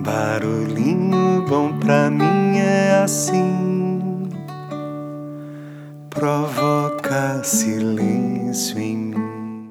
Barulhinho 0.00 1.46
bom 1.48 1.78
pra 1.78 2.10
mim 2.10 2.58
é 2.58 3.02
assim, 3.02 4.28
provoca 6.10 7.42
silêncio 7.44 8.78
em 8.78 8.96
mim. 8.96 9.70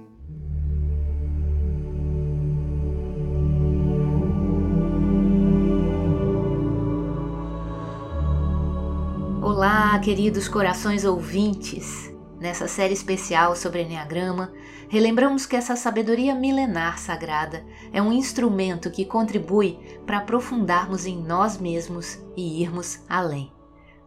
Olá, 9.42 10.00
queridos 10.00 10.48
corações 10.48 11.04
ouvintes. 11.04 12.12
Nessa 12.40 12.68
série 12.68 12.94
especial 12.94 13.56
sobre 13.56 13.84
Enneagrama, 13.84 14.52
relembramos 14.94 15.48
que 15.48 15.56
essa 15.56 15.76
sabedoria 15.76 16.36
milenar 16.36 17.00
sagrada 17.00 17.66
é 17.92 18.00
um 18.00 18.14
instrumento 18.14 18.92
que 18.92 19.04
contribui 19.04 19.80
para 20.06 20.20
aprofundarmos 20.20 21.08
em 21.08 21.18
nós 21.18 21.58
mesmos 21.58 22.20
e 22.38 22.62
irmos 22.62 23.00
além. 23.10 23.52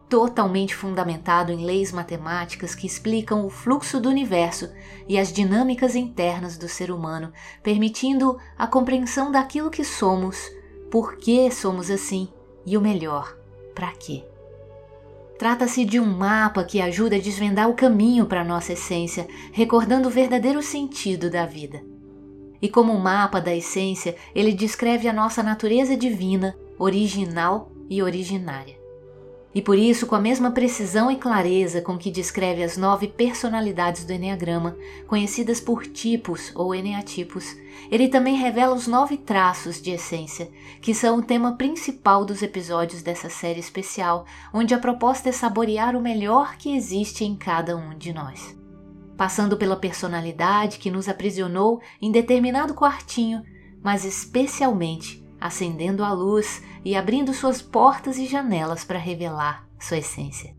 Totalmente 0.07 0.73
fundamentado 0.73 1.51
em 1.51 1.65
leis 1.65 1.91
matemáticas 1.91 2.73
que 2.73 2.87
explicam 2.87 3.45
o 3.45 3.49
fluxo 3.49 3.99
do 3.99 4.07
universo 4.07 4.71
e 5.09 5.19
as 5.19 5.33
dinâmicas 5.33 5.93
internas 5.93 6.57
do 6.57 6.69
ser 6.69 6.89
humano, 6.89 7.33
permitindo 7.61 8.37
a 8.57 8.65
compreensão 8.65 9.29
daquilo 9.29 9.69
que 9.69 9.83
somos, 9.83 10.49
por 10.89 11.17
que 11.17 11.51
somos 11.51 11.91
assim 11.91 12.29
e 12.65 12.77
o 12.77 12.81
melhor, 12.81 13.37
para 13.75 13.91
quê. 13.91 14.23
Trata-se 15.37 15.85
de 15.85 15.99
um 15.99 16.05
mapa 16.05 16.63
que 16.63 16.81
ajuda 16.81 17.15
a 17.15 17.19
desvendar 17.19 17.69
o 17.69 17.75
caminho 17.75 18.25
para 18.25 18.41
a 18.41 18.45
nossa 18.45 18.73
essência, 18.73 19.27
recordando 19.51 20.07
o 20.07 20.11
verdadeiro 20.11 20.63
sentido 20.63 21.29
da 21.29 21.45
vida. 21.45 21.81
E 22.61 22.67
como 22.67 22.91
um 22.91 22.99
mapa 22.99 23.39
da 23.39 23.55
essência, 23.55 24.15
ele 24.33 24.51
descreve 24.51 25.07
a 25.07 25.13
nossa 25.13 25.43
natureza 25.43 25.95
divina, 25.95 26.57
original 26.79 27.71
e 27.87 28.01
originária. 28.01 28.76
E 29.57 29.61
por 29.63 29.75
isso, 29.75 30.05
com 30.05 30.13
a 30.13 30.19
mesma 30.19 30.51
precisão 30.51 31.09
e 31.09 31.15
clareza 31.15 31.81
com 31.81 31.97
que 31.97 32.11
descreve 32.11 32.61
as 32.63 32.77
nove 32.77 33.07
personalidades 33.07 34.05
do 34.05 34.13
Enneagrama, 34.13 34.77
conhecidas 35.07 35.59
por 35.59 35.87
tipos 35.87 36.51
ou 36.53 36.75
eneatipos, 36.75 37.57
ele 37.89 38.07
também 38.07 38.35
revela 38.35 38.75
os 38.75 38.85
nove 38.85 39.17
traços 39.17 39.81
de 39.81 39.89
essência, 39.89 40.47
que 40.79 40.93
são 40.93 41.17
o 41.17 41.23
tema 41.23 41.53
principal 41.53 42.23
dos 42.23 42.43
episódios 42.43 43.01
dessa 43.01 43.31
série 43.31 43.59
especial, 43.59 44.27
onde 44.53 44.75
a 44.75 44.77
proposta 44.77 45.29
é 45.29 45.31
saborear 45.31 45.95
o 45.95 46.01
melhor 46.03 46.55
que 46.55 46.75
existe 46.75 47.25
em 47.25 47.35
cada 47.35 47.75
um 47.75 47.97
de 47.97 48.13
nós. 48.13 48.55
Passando 49.17 49.57
pela 49.57 49.75
personalidade 49.75 50.77
que 50.77 50.91
nos 50.91 51.09
aprisionou 51.09 51.81
em 51.99 52.11
determinado 52.11 52.75
quartinho, 52.75 53.41
mas 53.81 54.05
especialmente 54.05 55.26
acendendo 55.39 56.03
a 56.03 56.11
luz 56.11 56.63
e 56.83 56.95
abrindo 56.95 57.33
suas 57.33 57.61
portas 57.61 58.17
e 58.17 58.25
janelas 58.25 58.83
para 58.83 58.99
revelar 58.99 59.67
sua 59.79 59.97
essência. 59.97 60.57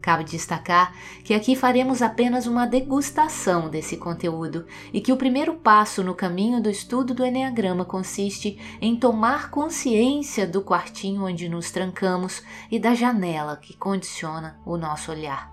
Cabe 0.00 0.24
destacar 0.24 0.94
que 1.22 1.34
aqui 1.34 1.54
faremos 1.54 2.00
apenas 2.00 2.46
uma 2.46 2.66
degustação 2.66 3.68
desse 3.68 3.96
conteúdo 3.96 4.64
e 4.92 5.02
que 5.02 5.12
o 5.12 5.16
primeiro 5.18 5.54
passo 5.54 6.02
no 6.02 6.14
caminho 6.14 6.62
do 6.62 6.70
estudo 6.70 7.12
do 7.12 7.26
Enneagrama 7.26 7.84
consiste 7.84 8.58
em 8.80 8.96
tomar 8.96 9.50
consciência 9.50 10.46
do 10.46 10.62
quartinho 10.62 11.26
onde 11.26 11.46
nos 11.46 11.70
trancamos 11.70 12.42
e 12.70 12.78
da 12.78 12.94
janela 12.94 13.56
que 13.56 13.76
condiciona 13.76 14.58
o 14.64 14.78
nosso 14.78 15.10
olhar. 15.10 15.52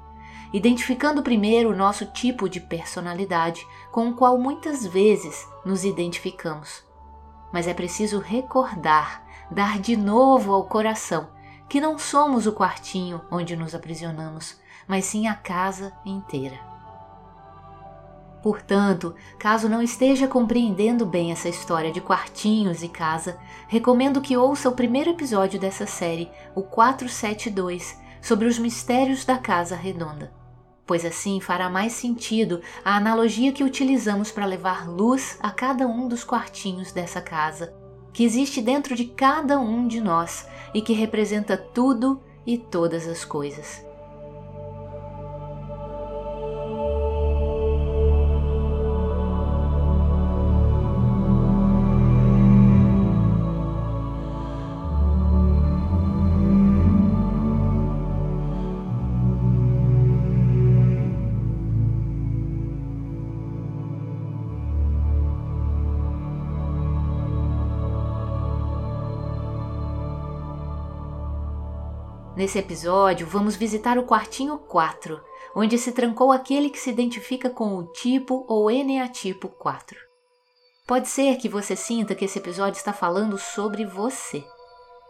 Identificando 0.54 1.22
primeiro 1.22 1.72
o 1.72 1.76
nosso 1.76 2.06
tipo 2.06 2.48
de 2.48 2.62
personalidade 2.62 3.68
com 3.92 4.10
o 4.10 4.16
qual 4.16 4.38
muitas 4.38 4.86
vezes 4.86 5.46
nos 5.66 5.84
identificamos 5.84 6.85
mas 7.56 7.70
é 7.70 7.74
preciso 7.74 8.20
recordar, 8.20 9.26
dar 9.50 9.80
de 9.80 9.96
novo 9.96 10.54
ao 10.54 10.66
coração 10.66 11.30
que 11.70 11.80
não 11.80 11.98
somos 11.98 12.46
o 12.46 12.52
quartinho 12.52 13.22
onde 13.32 13.56
nos 13.56 13.74
aprisionamos, 13.74 14.60
mas 14.86 15.06
sim 15.06 15.26
a 15.26 15.34
casa 15.34 15.94
inteira. 16.06 16.60
Portanto, 18.44 19.16
caso 19.40 19.70
não 19.70 19.82
esteja 19.82 20.28
compreendendo 20.28 21.06
bem 21.06 21.32
essa 21.32 21.48
história 21.48 21.94
de 21.94 22.02
quartinhos 22.02 22.84
e 22.84 22.90
casa, 22.90 23.40
recomendo 23.70 24.20
que 24.20 24.36
ouça 24.36 24.68
o 24.68 24.76
primeiro 24.76 25.12
episódio 25.12 25.58
dessa 25.58 25.88
série, 25.88 26.30
o 26.54 26.62
472, 26.62 27.98
sobre 28.22 28.50
os 28.50 28.60
mistérios 28.60 29.24
da 29.24 29.38
Casa 29.38 29.78
Redonda 29.78 30.30
pois 30.86 31.06
assim 31.06 31.40
fará 31.40 31.70
mais 31.70 31.94
sentido 31.94 32.62
a 32.84 32.96
analogia 32.96 33.52
que 33.52 33.64
utilizamos 33.64 34.32
para 34.32 34.46
levar 34.46 34.90
luz 34.90 35.38
a 35.40 35.52
cada 35.52 35.88
um 35.88 36.08
dos 36.08 36.24
quartinhos 36.24 36.92
dessa 36.92 37.22
casa, 37.22 37.74
que 38.14 38.24
existe 38.24 38.62
dentro 38.62 38.96
de 38.96 39.06
cada 39.06 39.60
um 39.60 39.88
de 39.88 40.00
nós 40.00 40.48
e 40.74 40.82
que 40.82 40.94
representa 40.94 41.58
tudo 41.58 42.22
e 42.46 42.58
todas 42.58 43.08
as 43.08 43.26
coisas. 43.26 43.85
Nesse 72.46 72.60
episódio, 72.60 73.26
vamos 73.26 73.56
visitar 73.56 73.98
o 73.98 74.06
quartinho 74.06 74.60
4, 74.60 75.20
onde 75.56 75.80
se 75.80 75.92
trancou 75.92 76.32
aquele 76.32 76.70
que 76.70 76.78
se 76.78 76.92
identifica 76.92 77.50
com 77.50 77.76
o 77.76 77.88
tipo 77.88 78.46
ou 78.48 78.70
eneatipo 78.70 79.50
4. 79.50 79.98
Pode 80.86 81.08
ser 81.08 81.38
que 81.38 81.50
você 81.50 81.76
sinta 81.76 82.14
que 82.14 82.24
esse 82.24 82.38
episódio 82.38 82.78
está 82.78 82.94
falando 82.94 83.36
sobre 83.40 83.84
você, 83.84 84.46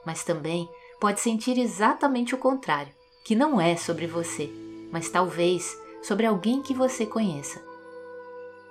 mas 0.06 0.24
também 0.24 0.66
pode 0.97 1.19
sentir 1.19 1.59
exatamente 1.59 2.34
o 2.34 2.38
contrário, 2.38 2.94
que 3.25 3.35
não 3.35 3.59
é 3.59 3.75
sobre 3.75 4.07
você, 4.07 4.50
mas 4.90 5.09
talvez 5.09 5.78
sobre 6.01 6.25
alguém 6.25 6.62
que 6.62 6.74
você 6.74 7.06
conheça. 7.06 7.62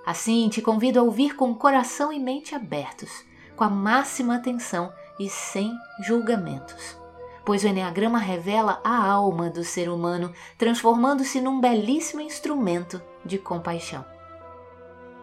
Assim, 0.03 0.49
te 0.49 0.59
convido 0.59 0.99
a 0.99 1.03
ouvir 1.03 1.35
com 1.35 1.53
coração 1.53 2.11
e 2.11 2.17
mente 2.17 2.55
abertos, 2.55 3.11
com 3.55 3.63
a 3.63 3.69
máxima 3.69 4.35
atenção 4.35 4.91
e 5.19 5.29
sem 5.29 5.71
julgamentos 6.01 7.04
pois 7.45 7.63
o 7.63 7.67
Enneagrama 7.67 8.17
revela 8.17 8.81
a 8.83 9.05
alma 9.09 9.49
do 9.49 9.63
ser 9.63 9.87
humano, 9.87 10.33
transformando-se 10.57 11.39
num 11.39 11.61
belíssimo 11.61 12.21
instrumento 12.21 13.01
de 13.23 13.37
compaixão. 13.37 14.03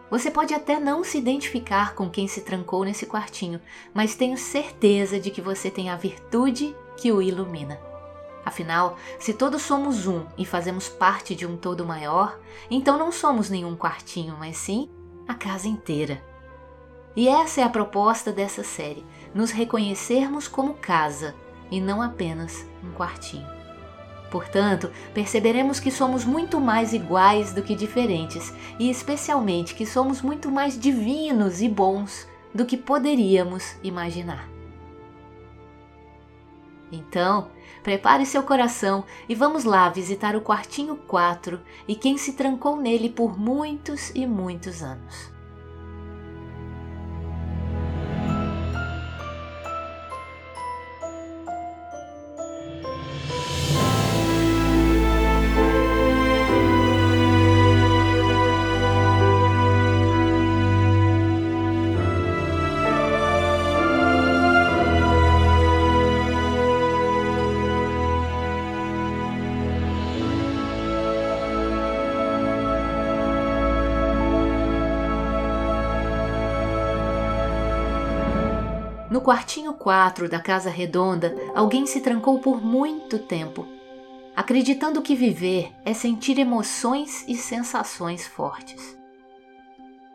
Você 0.09 0.31
pode 0.31 0.53
até 0.53 0.79
não 0.79 1.03
se 1.03 1.17
identificar 1.17 1.95
com 1.95 2.09
quem 2.09 2.27
se 2.27 2.41
trancou 2.41 2.85
nesse 2.85 3.05
quartinho, 3.05 3.59
mas 3.93 4.15
tenho 4.15 4.37
certeza 4.37 5.19
de 5.19 5.31
que 5.31 5.41
você 5.41 5.69
tem 5.69 5.89
a 5.89 5.95
virtude 5.95 6.75
que 6.95 7.11
o 7.11 7.21
ilumina. 7.21 7.79
Afinal, 8.45 8.97
se 9.19 9.33
todos 9.33 9.61
somos 9.61 10.05
um 10.05 10.25
e 10.37 10.45
fazemos 10.45 10.87
parte 10.87 11.33
de 11.33 11.45
um 11.45 11.57
todo 11.57 11.85
maior, 11.85 12.39
então 12.69 12.97
não 12.97 13.11
somos 13.11 13.49
nenhum 13.49 13.75
quartinho, 13.75 14.35
mas 14.37 14.57
sim 14.57 14.89
a 15.27 15.33
casa 15.33 15.67
inteira. 15.67 16.23
E 17.15 17.27
essa 17.27 17.61
é 17.61 17.63
a 17.63 17.69
proposta 17.69 18.31
dessa 18.31 18.63
série: 18.63 19.05
nos 19.33 19.51
reconhecermos 19.51 20.47
como 20.47 20.73
casa 20.75 21.35
e 21.73 21.81
não 21.81 22.03
apenas 22.03 22.67
um 22.83 22.91
quartinho. 22.91 23.47
Portanto, 24.29 24.91
perceberemos 25.11 25.79
que 25.79 25.89
somos 25.89 26.23
muito 26.23 26.61
mais 26.61 26.93
iguais 26.93 27.51
do 27.51 27.63
que 27.63 27.73
diferentes 27.73 28.53
e, 28.79 28.91
especialmente, 28.91 29.73
que 29.73 29.85
somos 29.85 30.21
muito 30.21 30.51
mais 30.51 30.79
divinos 30.79 31.63
e 31.63 31.67
bons 31.67 32.27
do 32.53 32.63
que 32.63 32.77
poderíamos 32.77 33.75
imaginar. 33.83 34.47
Então, 36.91 37.49
prepare 37.81 38.23
seu 38.23 38.43
coração 38.43 39.03
e 39.27 39.33
vamos 39.33 39.63
lá 39.63 39.89
visitar 39.89 40.35
o 40.35 40.41
quartinho 40.41 40.95
4 40.95 41.59
e 41.87 41.95
quem 41.95 42.19
se 42.19 42.33
trancou 42.33 42.77
nele 42.77 43.09
por 43.09 43.35
muitos 43.35 44.11
e 44.13 44.27
muitos 44.27 44.83
anos. 44.83 45.32
Quartinho 79.23 79.73
4 79.73 80.27
da 80.27 80.37
Casa 80.37 80.69
Redonda, 80.69 81.33
alguém 81.55 81.85
se 81.85 82.01
trancou 82.01 82.39
por 82.39 82.61
muito 82.61 83.17
tempo, 83.17 83.65
acreditando 84.35 85.01
que 85.01 85.15
viver 85.15 85.71
é 85.85 85.93
sentir 85.93 86.37
emoções 86.37 87.23
e 87.25 87.33
sensações 87.33 88.27
fortes. 88.27 88.97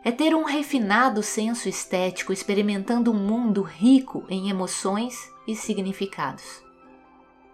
É 0.03 0.11
ter 0.11 0.35
um 0.35 0.43
refinado 0.43 1.23
senso 1.23 1.67
estético 1.67 2.31
experimentando 2.31 3.11
um 3.11 3.15
mundo 3.15 3.63
rico 3.63 4.23
em 4.29 4.47
emoções 4.47 5.17
e 5.47 5.55
significados. 5.55 6.63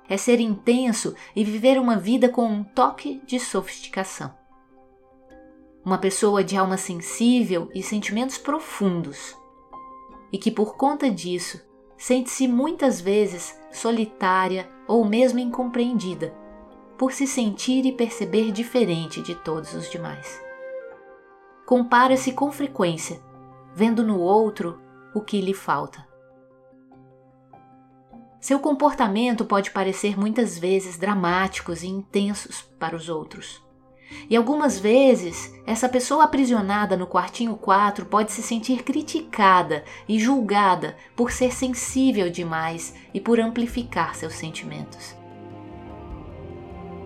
É 0.10 0.18
ser 0.18 0.42
intenso 0.42 1.16
e 1.34 1.44
viver 1.44 1.80
uma 1.80 1.96
vida 1.96 2.28
com 2.28 2.46
um 2.46 2.64
toque 2.66 3.22
de 3.26 3.40
sofisticação. 3.40 4.32
Uma 5.86 5.98
pessoa 5.98 6.44
de 6.44 6.58
alma 6.58 6.76
sensível 6.78 7.72
e 7.74 7.82
sentimentos 7.82 8.38
profundos, 8.38 9.36
e 10.36 10.38
que 10.38 10.52
por 10.52 10.76
conta 10.76 11.10
disso 11.10 11.66
sente-se 11.98 12.48
muitas 12.48 13.00
vezes 13.00 13.58
solitária 13.72 14.70
ou 14.88 15.04
mesmo 15.06 15.40
incompreendida, 15.40 16.36
por 16.98 17.12
se 17.12 17.26
sentir 17.26 17.86
e 17.86 17.92
perceber 17.92 18.52
diferente 18.52 19.22
de 19.22 19.34
todos 19.34 19.74
os 19.74 19.90
demais 19.90 20.46
compara-se 21.66 22.32
com 22.32 22.52
frequência, 22.52 23.20
vendo 23.74 24.04
no 24.04 24.20
outro 24.20 24.80
o 25.14 25.22
que 25.22 25.42
lhe 25.42 25.54
falta. 25.54 26.08
Seu 28.40 28.60
comportamento 28.60 29.44
pode 29.44 29.72
parecer 29.72 30.18
muitas 30.18 30.60
vezes 30.60 30.98
dramáticos 30.98 31.82
e 31.82 31.88
intensos 31.88 32.62
para 32.80 32.96
os 32.96 33.10
outros. 33.10 33.65
E 34.30 34.36
algumas 34.36 34.80
vezes, 34.80 35.54
essa 35.66 35.90
pessoa 35.90 36.24
aprisionada 36.24 36.98
no 36.98 37.08
quartinho 37.08 37.56
4 37.56 38.06
pode 38.06 38.32
se 38.32 38.42
sentir 38.42 38.84
criticada 38.84 39.84
e 40.08 40.20
julgada 40.20 40.96
por 41.16 41.32
ser 41.32 41.54
sensível 41.54 42.30
demais 42.30 42.94
e 43.14 43.20
por 43.20 43.40
amplificar 43.40 44.16
seus 44.16 44.34
sentimentos. 44.34 45.16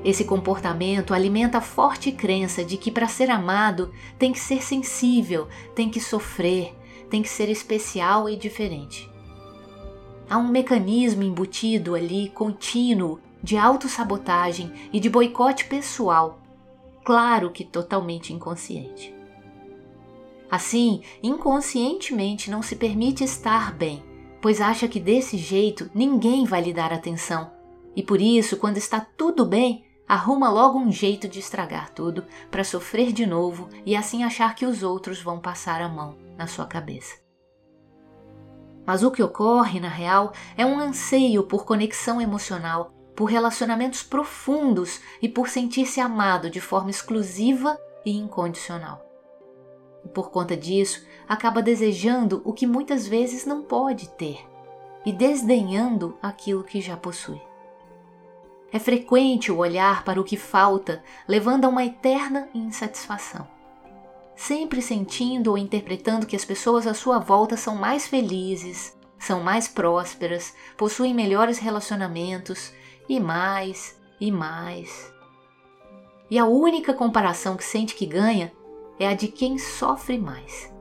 Esse 0.04 0.24
comportamento 0.24 1.14
alimenta 1.14 1.58
a 1.58 1.62
forte 1.62 2.12
crença 2.12 2.64
de 2.64 2.78
que 2.78 2.90
para 2.90 3.08
ser 3.08 3.30
amado 3.30 3.94
tem 4.18 4.32
que 4.32 4.40
ser 4.40 4.64
sensível, 4.64 5.48
tem 5.76 5.90
que 5.90 6.00
sofrer, 6.00 6.74
tem 7.10 7.22
que 7.22 7.30
ser 7.30 7.50
especial 7.50 8.30
e 8.30 8.38
diferente. 8.38 9.10
Há 10.30 10.38
um 10.38 10.48
mecanismo 10.48 11.24
embutido 11.24 11.96
ali, 11.96 12.30
contínuo, 12.30 13.20
de 13.42 13.58
autossabotagem 13.58 14.72
e 14.94 15.00
de 15.00 15.10
boicote 15.10 15.66
pessoal, 15.66 16.39
claro 17.10 17.50
que 17.50 17.66
totalmente 17.66 18.32
inconsciente. 18.32 19.12
Assim, 20.48 21.02
inconscientemente 21.24 22.52
não 22.52 22.62
se 22.62 22.76
permite 22.76 23.24
estar 23.24 23.74
bem, 23.74 24.04
pois 24.40 24.62
acha 24.62 24.88
que 24.88 25.00
desse 25.00 25.36
jeito 25.36 25.90
ninguém 25.92 26.46
vai 26.46 26.62
lhe 26.62 26.72
dar 26.72 26.94
atenção. 26.94 27.52
E 27.96 28.04
por 28.04 28.22
isso, 28.22 28.58
quando 28.58 28.78
está 28.78 29.00
tudo 29.00 29.44
bem, 29.44 29.84
arruma 30.08 30.52
logo 30.52 30.78
um 30.78 30.92
jeito 30.92 31.28
de 31.28 31.40
estragar 31.40 31.90
tudo 31.96 32.24
para 32.52 32.64
sofrer 32.64 33.12
de 33.12 33.26
novo 33.26 33.70
e 33.84 33.96
assim 33.96 34.24
achar 34.24 34.54
que 34.54 34.68
os 34.68 34.84
outros 34.84 35.20
vão 35.20 35.40
passar 35.40 35.82
a 35.82 35.90
mão 35.90 36.16
na 36.38 36.46
sua 36.46 36.68
cabeça. 36.68 37.16
Mas 38.86 39.02
o 39.02 39.10
que 39.10 39.24
ocorre, 39.24 39.80
na 39.80 39.90
real, 39.90 40.32
é 40.56 40.64
um 40.64 40.78
anseio 40.78 41.42
por 41.42 41.66
conexão 41.66 42.22
emocional, 42.22 42.94
por 43.20 43.26
relacionamentos 43.26 44.02
profundos 44.02 45.02
e 45.22 45.28
por 45.28 45.50
sentir-se 45.50 46.00
amado 46.00 46.50
de 46.50 46.62
forma 46.62 46.90
exclusiva 46.90 47.78
e 48.06 48.18
incondicional. 48.18 49.06
E 50.06 50.08
por 50.08 50.32
conta 50.32 50.56
disso, 50.56 51.06
acaba 51.28 51.62
desejando 51.62 52.42
o 52.46 52.54
que 52.54 52.66
muitas 52.66 53.06
vezes 53.06 53.46
não 53.46 53.62
pode 53.62 54.08
ter 54.12 54.40
e 55.06 55.12
desdenhando 55.12 56.18
aquilo 56.22 56.64
que 56.64 56.80
já 56.80 56.96
possui. 56.96 57.42
É 58.72 58.80
frequente 58.80 59.52
o 59.52 59.58
olhar 59.58 60.06
para 60.06 60.22
o 60.22 60.24
que 60.24 60.38
falta, 60.38 61.04
levando 61.28 61.66
a 61.66 61.68
uma 61.68 61.84
eterna 61.84 62.48
insatisfação. 62.54 63.46
Sempre 64.34 64.82
sentindo 64.82 65.52
ou 65.52 65.58
interpretando 65.58 66.26
que 66.26 66.38
as 66.38 66.46
pessoas 66.46 66.88
à 66.88 66.94
sua 66.94 67.20
volta 67.20 67.58
são 67.58 67.76
mais 67.76 68.08
felizes, 68.08 68.98
são 69.20 69.44
mais 69.44 69.68
prósperas, 69.68 70.56
possuem 70.78 71.14
melhores 71.14 71.58
relacionamentos 71.58 72.80
e 73.10 73.20
mais 73.20 74.00
e 74.22 74.32
mais. 74.32 75.12
E 76.30 76.38
a 76.38 76.46
única 76.46 76.94
comparação 76.94 77.58
que 77.58 77.64
sente 77.64 77.96
que 77.96 78.06
ganha 78.06 78.54
é 79.00 79.08
a 79.08 79.16
de 79.16 79.28
quem 79.28 79.58
sofre 79.58 80.20
mais. 80.20 80.72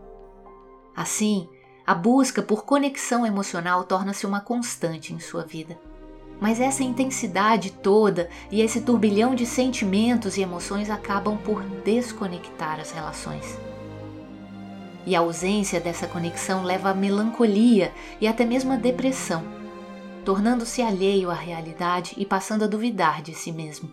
Assim, 0.94 1.48
a 1.86 1.94
busca 1.94 2.42
por 2.42 2.66
conexão 2.66 3.24
emocional 3.24 3.84
torna-se 3.84 4.26
uma 4.26 4.42
constante 4.42 5.14
em 5.14 5.18
sua 5.18 5.42
vida. 5.42 5.78
Mas 6.38 6.60
essa 6.60 6.84
intensidade 6.84 7.70
toda 7.70 8.28
e 8.50 8.60
esse 8.60 8.82
turbilhão 8.82 9.34
de 9.34 9.46
sentimentos 9.46 10.36
e 10.36 10.42
emoções 10.42 10.90
acabam 10.90 11.38
por 11.38 11.62
desconectar 11.82 12.78
as 12.78 12.90
relações. 12.90 13.58
E 15.06 15.16
a 15.16 15.20
ausência 15.20 15.80
dessa 15.80 16.06
conexão 16.06 16.62
leva 16.62 16.90
à 16.90 16.94
melancolia 16.94 17.90
e 18.20 18.28
até 18.28 18.44
mesmo 18.44 18.72
à 18.72 18.76
depressão, 18.76 19.57
tornando-se 20.28 20.82
alheio 20.82 21.30
à 21.30 21.34
realidade 21.34 22.12
e 22.18 22.26
passando 22.26 22.62
a 22.62 22.66
duvidar 22.66 23.22
de 23.22 23.34
si 23.34 23.50
mesmo. 23.50 23.90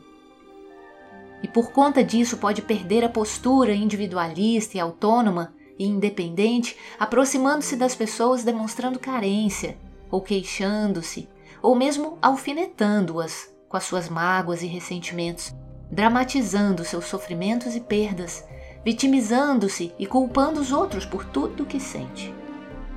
E 1.42 1.48
por 1.48 1.72
conta 1.72 2.04
disso 2.04 2.36
pode 2.36 2.62
perder 2.62 3.06
a 3.06 3.10
postura 3.10 3.74
individualista 3.74 4.76
e 4.76 4.80
autônoma 4.82 5.54
e 5.80 5.86
independente, 5.86 6.76
aproximando-se 7.00 7.78
das 7.78 7.96
pessoas 7.96 8.44
demonstrando 8.44 9.00
carência 9.00 9.78
ou 10.12 10.22
queixando-se 10.22 11.30
ou 11.62 11.74
mesmo 11.74 12.18
alfinetando-as 12.22 13.50
com 13.70 13.78
as 13.78 13.86
suas 13.86 14.10
mágoas 14.10 14.62
e 14.62 14.68
ressentimentos, 14.68 15.56
dramatizando 15.90 16.84
seus 16.84 17.06
sofrimentos 17.06 17.78
e 17.78 17.80
perdas, 17.80 18.44
vitimizando-se 18.84 19.94
e 19.98 20.06
culpando 20.06 20.60
os 20.60 20.74
outros 20.74 21.06
por 21.06 21.24
tudo 21.24 21.66
que 21.66 21.80
sente, 21.80 22.36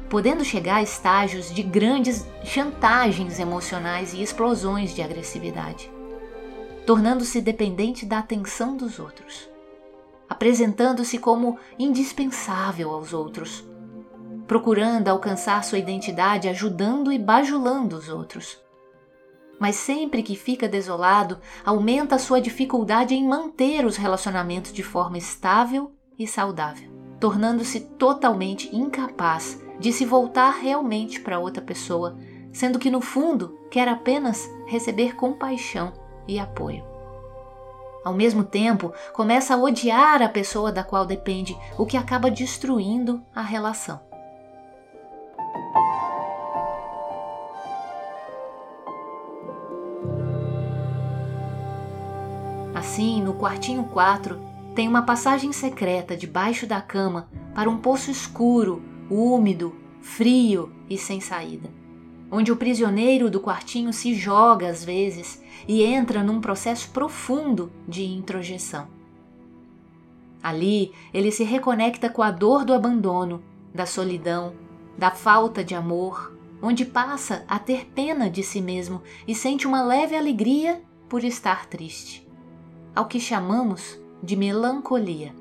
podendo 0.08 0.44
chegar 0.44 0.76
a 0.76 0.82
estágios 0.82 1.52
de 1.52 1.62
grandes 1.62 2.26
chantagens 2.44 3.38
emocionais 3.38 4.14
e 4.14 4.22
explosões 4.22 4.94
de 4.94 5.02
agressividade, 5.02 5.90
tornando-se 6.86 7.40
dependente 7.40 8.06
da 8.06 8.18
atenção 8.18 8.76
dos 8.76 8.98
outros, 8.98 9.48
apresentando-se 10.28 11.18
como 11.18 11.58
indispensável 11.78 12.90
aos 12.90 13.12
outros 13.12 13.68
procurando 14.48 15.08
alcançar 15.08 15.62
sua 15.62 15.78
identidade 15.78 16.48
ajudando 16.48 17.12
e 17.12 17.18
bajulando 17.18 17.96
os 17.96 18.08
outros. 18.08 18.58
Mas 19.60 19.76
sempre 19.76 20.22
que 20.22 20.34
fica 20.34 20.66
desolado, 20.66 21.38
aumenta 21.64 22.18
sua 22.18 22.40
dificuldade 22.40 23.14
em 23.14 23.28
manter 23.28 23.84
os 23.84 23.96
relacionamentos 23.96 24.72
de 24.72 24.82
forma 24.82 25.18
estável 25.18 25.92
e 26.18 26.26
saudável, 26.26 26.90
tornando-se 27.20 27.80
totalmente 27.80 28.74
incapaz 28.74 29.60
de 29.78 29.92
se 29.92 30.04
voltar 30.04 30.50
realmente 30.50 31.20
para 31.20 31.38
outra 31.38 31.62
pessoa, 31.62 32.16
sendo 32.52 32.78
que 32.78 32.90
no 32.90 33.00
fundo 33.00 33.58
quer 33.70 33.88
apenas 33.88 34.48
receber 34.66 35.14
compaixão 35.14 35.92
e 36.26 36.38
apoio. 36.38 36.84
Ao 38.04 38.14
mesmo 38.14 38.42
tempo, 38.42 38.92
começa 39.12 39.54
a 39.54 39.58
odiar 39.58 40.22
a 40.22 40.28
pessoa 40.28 40.72
da 40.72 40.82
qual 40.82 41.04
depende, 41.04 41.56
o 41.76 41.84
que 41.84 41.96
acaba 41.96 42.30
destruindo 42.30 43.22
a 43.34 43.42
relação. 43.42 44.00
Assim, 52.74 53.20
no 53.20 53.34
quartinho 53.34 53.84
4, 53.84 54.40
tem 54.74 54.88
uma 54.88 55.02
passagem 55.02 55.52
secreta 55.52 56.16
debaixo 56.16 56.66
da 56.66 56.80
cama 56.80 57.28
para 57.54 57.68
um 57.68 57.76
poço 57.76 58.10
escuro, 58.10 58.82
úmido, 59.10 59.74
frio 60.00 60.72
e 60.88 60.96
sem 60.96 61.20
saída, 61.20 61.70
onde 62.30 62.52
o 62.52 62.56
prisioneiro 62.56 63.30
do 63.30 63.40
quartinho 63.40 63.92
se 63.92 64.14
joga 64.14 64.68
às 64.68 64.84
vezes 64.84 65.42
e 65.66 65.82
entra 65.82 66.22
num 66.22 66.40
processo 66.40 66.90
profundo 66.90 67.72
de 67.86 68.04
introjeção. 68.04 68.88
Ali, 70.42 70.92
ele 71.12 71.32
se 71.32 71.42
reconecta 71.42 72.08
com 72.08 72.22
a 72.22 72.30
dor 72.30 72.64
do 72.64 72.72
abandono, 72.72 73.42
da 73.74 73.86
solidão, 73.86 74.54
da 74.96 75.10
falta 75.10 75.64
de 75.64 75.74
amor, 75.74 76.36
onde 76.62 76.84
passa 76.84 77.44
a 77.48 77.58
ter 77.58 77.86
pena 77.86 78.30
de 78.30 78.42
si 78.42 78.60
mesmo 78.60 79.02
e 79.26 79.34
sente 79.34 79.66
uma 79.66 79.82
leve 79.82 80.16
alegria 80.16 80.82
por 81.08 81.24
estar 81.24 81.66
triste. 81.66 82.26
Ao 82.94 83.06
que 83.06 83.20
chamamos 83.20 83.98
de 84.22 84.36
melancolia, 84.36 85.34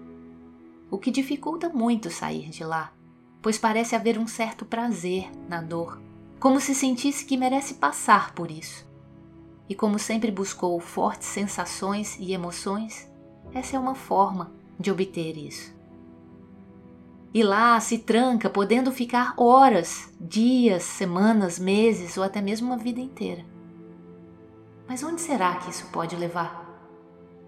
o 0.89 0.97
que 0.97 1.11
dificulta 1.11 1.69
muito 1.69 2.09
sair 2.09 2.49
de 2.49 2.63
lá, 2.63 2.93
pois 3.41 3.57
parece 3.57 3.95
haver 3.95 4.17
um 4.17 4.27
certo 4.27 4.65
prazer 4.65 5.29
na 5.47 5.61
dor, 5.61 6.01
como 6.39 6.59
se 6.59 6.75
sentisse 6.75 7.25
que 7.25 7.37
merece 7.37 7.75
passar 7.75 8.33
por 8.33 8.51
isso. 8.51 8.85
E 9.69 9.75
como 9.75 9.99
sempre 9.99 10.31
buscou 10.31 10.79
fortes 10.79 11.27
sensações 11.27 12.17
e 12.19 12.33
emoções, 12.33 13.09
essa 13.53 13.75
é 13.75 13.79
uma 13.79 13.95
forma 13.95 14.51
de 14.79 14.91
obter 14.91 15.37
isso. 15.37 15.75
e 17.33 17.43
lá 17.43 17.79
se 17.79 17.99
tranca, 17.99 18.49
podendo 18.49 18.91
ficar 18.91 19.33
horas, 19.37 20.11
dias, 20.19 20.83
semanas, 20.83 21.59
meses 21.59 22.17
ou 22.17 22.23
até 22.23 22.41
mesmo 22.41 22.67
uma 22.67 22.77
vida 22.77 22.99
inteira. 22.99 23.45
Mas 24.87 25.03
onde 25.03 25.21
será 25.21 25.55
que 25.55 25.69
isso 25.69 25.85
pode 25.91 26.15
levar? 26.15 26.65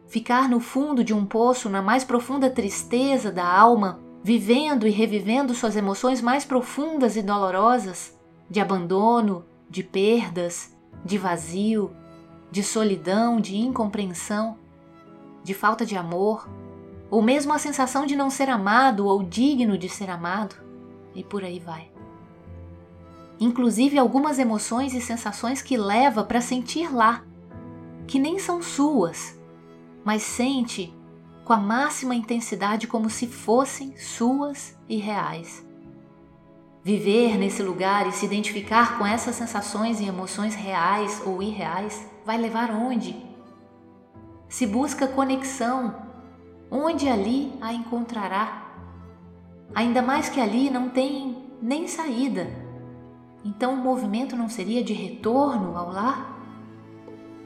Ficar 0.07 0.47
no 0.49 0.59
fundo 0.59 1.03
de 1.03 1.13
um 1.13 1.25
poço, 1.25 1.69
na 1.69 1.81
mais 1.81 2.03
profunda 2.03 2.49
tristeza 2.49 3.31
da 3.31 3.45
alma, 3.47 3.99
vivendo 4.23 4.87
e 4.87 4.91
revivendo 4.91 5.53
suas 5.53 5.75
emoções 5.75 6.21
mais 6.21 6.43
profundas 6.43 7.15
e 7.15 7.21
dolorosas, 7.21 8.17
de 8.49 8.59
abandono, 8.59 9.45
de 9.69 9.83
perdas, 9.83 10.75
de 11.05 11.17
vazio, 11.17 11.91
de 12.51 12.63
solidão, 12.63 13.39
de 13.39 13.57
incompreensão, 13.57 14.57
de 15.43 15.53
falta 15.53 15.85
de 15.85 15.95
amor, 15.95 16.49
ou 17.09 17.21
mesmo 17.21 17.53
a 17.53 17.59
sensação 17.59 18.05
de 18.05 18.15
não 18.15 18.29
ser 18.29 18.49
amado 18.49 19.05
ou 19.05 19.23
digno 19.23 19.77
de 19.77 19.87
ser 19.87 20.09
amado, 20.09 20.55
e 21.15 21.23
por 21.23 21.43
aí 21.43 21.59
vai. 21.59 21.91
Inclusive 23.39 23.97
algumas 23.97 24.37
emoções 24.37 24.93
e 24.93 25.01
sensações 25.01 25.61
que 25.61 25.77
leva 25.77 26.23
para 26.23 26.41
sentir 26.41 26.93
lá, 26.93 27.23
que 28.05 28.19
nem 28.19 28.37
são 28.37 28.61
suas, 28.61 29.39
mas 30.03 30.23
sente 30.23 30.93
com 31.49 31.53
a 31.53 31.57
máxima 31.57 32.13
intensidade 32.13 32.85
como 32.85 33.09
se 33.09 33.25
fossem 33.25 33.97
suas 33.97 34.77
e 34.87 34.97
reais. 34.97 35.65
Viver 36.83 37.39
nesse 37.39 37.63
lugar 37.63 38.07
e 38.07 38.11
se 38.11 38.23
identificar 38.23 38.99
com 38.99 39.03
essas 39.07 39.33
sensações 39.33 39.99
e 39.99 40.05
emoções 40.05 40.53
reais 40.53 41.23
ou 41.25 41.41
irreais 41.41 42.07
vai 42.23 42.37
levar 42.37 42.69
onde? 42.69 43.15
Se 44.47 44.67
busca 44.67 45.07
conexão, 45.07 45.95
onde 46.69 47.09
ali 47.09 47.51
a 47.59 47.73
encontrará? 47.73 48.71
Ainda 49.73 50.03
mais 50.03 50.29
que 50.29 50.39
ali 50.39 50.69
não 50.69 50.87
tem 50.87 51.47
nem 51.59 51.87
saída. 51.87 52.47
Então 53.43 53.73
o 53.73 53.77
movimento 53.77 54.35
não 54.35 54.49
seria 54.49 54.83
de 54.83 54.93
retorno 54.93 55.75
ao 55.75 55.91
lar? 55.91 56.39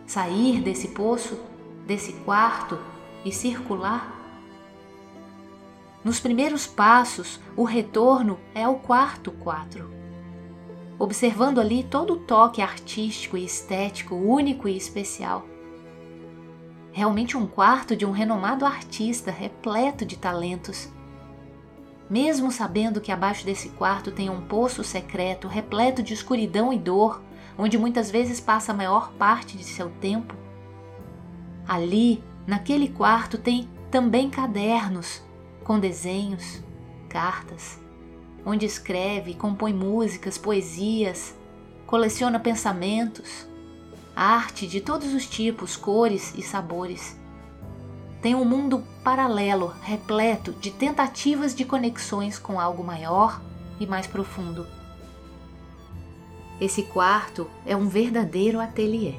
Sair 0.06 0.60
desse 0.62 0.90
poço, 0.90 1.40
desse 1.88 2.12
quarto 2.26 2.92
e 3.24 3.32
circular? 3.32 4.24
Nos 6.04 6.20
primeiros 6.20 6.68
passos, 6.68 7.40
o 7.56 7.64
retorno 7.64 8.38
é 8.54 8.64
ao 8.64 8.76
quarto 8.76 9.32
quatro. 9.32 9.90
Observando 11.00 11.60
ali 11.60 11.84
todo 11.84 12.14
o 12.14 12.20
toque 12.20 12.62
artístico 12.62 13.38
e 13.38 13.46
estético 13.46 14.16
único 14.16 14.68
e 14.68 14.76
especial. 14.76 15.46
Realmente 16.92 17.38
um 17.38 17.48
quarto 17.48 17.96
de 17.96 18.06
um 18.06 18.12
renomado 18.12 18.66
artista 18.66 19.32
repleto 19.32 20.06
de 20.06 20.18
talentos. 20.18 20.90
Mesmo 22.10 22.52
sabendo 22.52 23.00
que 23.00 23.12
abaixo 23.12 23.46
desse 23.46 23.70
quarto 23.70 24.12
tem 24.12 24.30
um 24.30 24.42
poço 24.42 24.84
secreto 24.84 25.48
repleto 25.48 26.04
de 26.04 26.14
escuridão 26.14 26.72
e 26.74 26.78
dor, 26.78 27.22
onde 27.58 27.78
muitas 27.78 28.12
vezes 28.12 28.40
passa 28.40 28.74
a 28.74 28.76
maior 28.76 29.14
parte 29.14 29.58
de 29.58 29.64
seu 29.64 29.90
tempo, 30.02 30.36
ali, 31.68 32.22
naquele 32.46 32.90
quarto, 32.90 33.38
tem 33.38 33.70
também 33.90 34.30
cadernos 34.30 35.22
com 35.64 35.80
desenhos, 35.80 36.62
cartas, 37.08 37.80
onde 38.46 38.66
escreve, 38.66 39.34
compõe 39.34 39.74
músicas, 39.74 40.38
poesias, 40.38 41.36
coleciona 41.86 42.40
pensamentos, 42.40 43.48
arte 44.16 44.68
de 44.68 44.82
todos 44.82 45.14
os 45.14 45.26
tipos, 45.26 45.76
cores 45.76 46.34
e 46.36 46.42
sabores. 46.42 47.18
Tem 48.22 48.36
um 48.36 48.46
mundo 48.46 48.84
paralelo, 49.04 49.74
repleto 49.82 50.54
de 50.54 50.72
tentativas 50.72 51.54
de 51.54 51.66
conexões 51.66 52.40
com 52.40 52.60
algo 52.60 52.84
maior 52.84 53.42
e 53.80 53.86
mais 53.86 54.08
profundo. 54.08 54.66
Esse 56.60 56.84
quarto 56.84 57.50
é 57.66 57.76
um 57.76 57.88
verdadeiro 57.88 58.60
ateliê. 58.60 59.16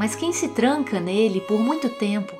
Mas 0.00 0.16
quem 0.16 0.32
se 0.32 0.48
tranca 0.48 0.98
nele 0.98 1.42
por 1.42 1.60
muito 1.60 1.90
tempo 1.90 2.34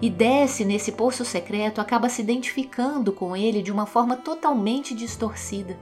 e 0.00 0.08
desce 0.08 0.64
nesse 0.64 0.90
poço 0.90 1.22
secreto 1.22 1.78
acaba 1.78 2.08
se 2.08 2.22
identificando 2.22 3.12
com 3.12 3.36
ele 3.36 3.60
de 3.60 3.70
uma 3.70 3.84
forma 3.84 4.16
totalmente 4.16 4.94
distorcida, 4.94 5.78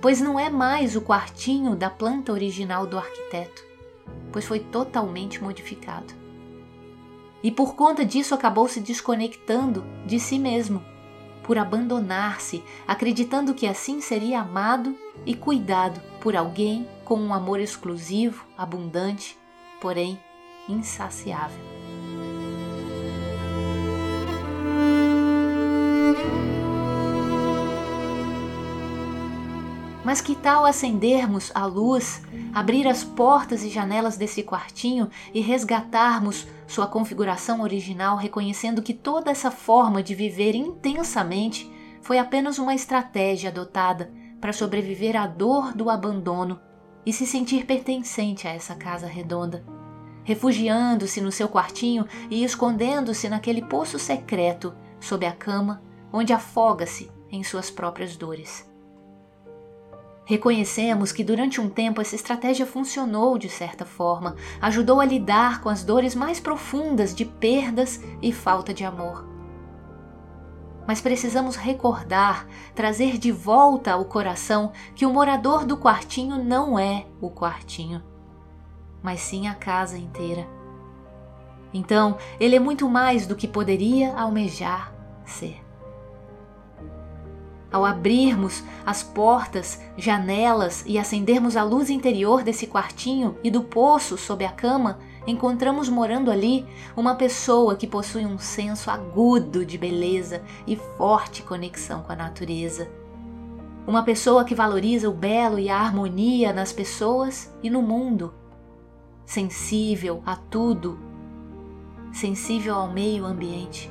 pois 0.00 0.20
não 0.20 0.40
é 0.40 0.50
mais 0.50 0.96
o 0.96 1.02
quartinho 1.02 1.76
da 1.76 1.88
planta 1.88 2.32
original 2.32 2.84
do 2.84 2.98
arquiteto, 2.98 3.62
pois 4.32 4.44
foi 4.44 4.58
totalmente 4.58 5.40
modificado. 5.40 6.12
E 7.44 7.52
por 7.52 7.76
conta 7.76 8.04
disso 8.04 8.34
acabou 8.34 8.66
se 8.66 8.80
desconectando 8.80 9.84
de 10.04 10.18
si 10.18 10.36
mesmo, 10.36 10.82
por 11.44 11.58
abandonar-se, 11.58 12.60
acreditando 12.88 13.54
que 13.54 13.68
assim 13.68 14.00
seria 14.00 14.40
amado 14.40 14.96
e 15.24 15.32
cuidado 15.32 16.00
por 16.20 16.34
alguém 16.34 16.88
com 17.04 17.14
um 17.20 17.32
amor 17.32 17.60
exclusivo, 17.60 18.44
abundante, 18.58 19.38
porém 19.80 20.18
insaciável. 20.70 21.70
Mas 30.04 30.20
que 30.20 30.34
tal 30.34 30.64
acendermos 30.64 31.52
a 31.54 31.66
luz, 31.66 32.22
abrir 32.54 32.88
as 32.88 33.04
portas 33.04 33.62
e 33.62 33.68
janelas 33.68 34.16
desse 34.16 34.42
quartinho 34.42 35.08
e 35.32 35.40
resgatarmos 35.40 36.48
sua 36.66 36.86
configuração 36.86 37.60
original, 37.60 38.16
reconhecendo 38.16 38.82
que 38.82 38.94
toda 38.94 39.30
essa 39.30 39.50
forma 39.50 40.02
de 40.02 40.14
viver 40.14 40.54
intensamente 40.54 41.70
foi 42.02 42.18
apenas 42.18 42.58
uma 42.58 42.74
estratégia 42.74 43.50
adotada 43.50 44.10
para 44.40 44.52
sobreviver 44.52 45.16
à 45.16 45.26
dor 45.26 45.74
do 45.74 45.90
abandono 45.90 46.58
e 47.04 47.12
se 47.12 47.26
sentir 47.26 47.66
pertencente 47.66 48.48
a 48.48 48.52
essa 48.52 48.74
casa 48.74 49.06
redonda 49.06 49.79
refugiando-se 50.30 51.20
no 51.20 51.32
seu 51.32 51.48
quartinho 51.48 52.06
e 52.30 52.44
escondendo-se 52.44 53.28
naquele 53.28 53.62
poço 53.62 53.98
secreto 53.98 54.72
sob 55.00 55.26
a 55.26 55.32
cama, 55.32 55.82
onde 56.12 56.32
afoga-se 56.32 57.10
em 57.32 57.42
suas 57.42 57.68
próprias 57.68 58.16
dores. 58.16 58.64
Reconhecemos 60.24 61.10
que 61.10 61.24
durante 61.24 61.60
um 61.60 61.68
tempo 61.68 62.00
essa 62.00 62.14
estratégia 62.14 62.64
funcionou 62.64 63.36
de 63.36 63.48
certa 63.48 63.84
forma, 63.84 64.36
ajudou 64.60 65.00
a 65.00 65.04
lidar 65.04 65.60
com 65.62 65.68
as 65.68 65.82
dores 65.82 66.14
mais 66.14 66.38
profundas 66.38 67.12
de 67.12 67.24
perdas 67.24 68.00
e 68.22 68.32
falta 68.32 68.72
de 68.72 68.84
amor. 68.84 69.26
Mas 70.86 71.00
precisamos 71.00 71.56
recordar, 71.56 72.46
trazer 72.72 73.18
de 73.18 73.32
volta 73.32 73.94
ao 73.94 74.04
coração 74.04 74.70
que 74.94 75.04
o 75.04 75.12
morador 75.12 75.64
do 75.64 75.76
quartinho 75.76 76.36
não 76.36 76.78
é 76.78 77.04
o 77.20 77.28
quartinho 77.28 78.09
mas 79.02 79.20
sim 79.20 79.48
a 79.48 79.54
casa 79.54 79.98
inteira. 79.98 80.46
Então, 81.72 82.16
ele 82.38 82.56
é 82.56 82.60
muito 82.60 82.88
mais 82.88 83.26
do 83.26 83.36
que 83.36 83.46
poderia 83.46 84.14
almejar 84.16 84.92
ser. 85.24 85.60
Ao 87.72 87.84
abrirmos 87.84 88.64
as 88.84 89.00
portas, 89.00 89.80
janelas 89.96 90.82
e 90.86 90.98
acendermos 90.98 91.56
a 91.56 91.62
luz 91.62 91.88
interior 91.88 92.42
desse 92.42 92.66
quartinho 92.66 93.38
e 93.44 93.50
do 93.50 93.62
poço 93.62 94.18
sob 94.18 94.44
a 94.44 94.50
cama, 94.50 94.98
encontramos 95.24 95.88
morando 95.88 96.32
ali 96.32 96.66
uma 96.96 97.14
pessoa 97.14 97.76
que 97.76 97.86
possui 97.86 98.26
um 98.26 98.38
senso 98.38 98.90
agudo 98.90 99.64
de 99.64 99.78
beleza 99.78 100.42
e 100.66 100.74
forte 100.74 101.44
conexão 101.44 102.02
com 102.02 102.10
a 102.10 102.16
natureza. 102.16 102.90
Uma 103.86 104.02
pessoa 104.02 104.44
que 104.44 104.54
valoriza 104.54 105.08
o 105.08 105.14
belo 105.14 105.58
e 105.58 105.70
a 105.70 105.78
harmonia 105.78 106.52
nas 106.52 106.72
pessoas 106.72 107.54
e 107.62 107.70
no 107.70 107.82
mundo 107.82 108.34
sensível 109.30 110.24
a 110.26 110.34
tudo, 110.34 110.98
sensível 112.12 112.74
ao 112.74 112.90
meio 112.90 113.24
ambiente, 113.24 113.88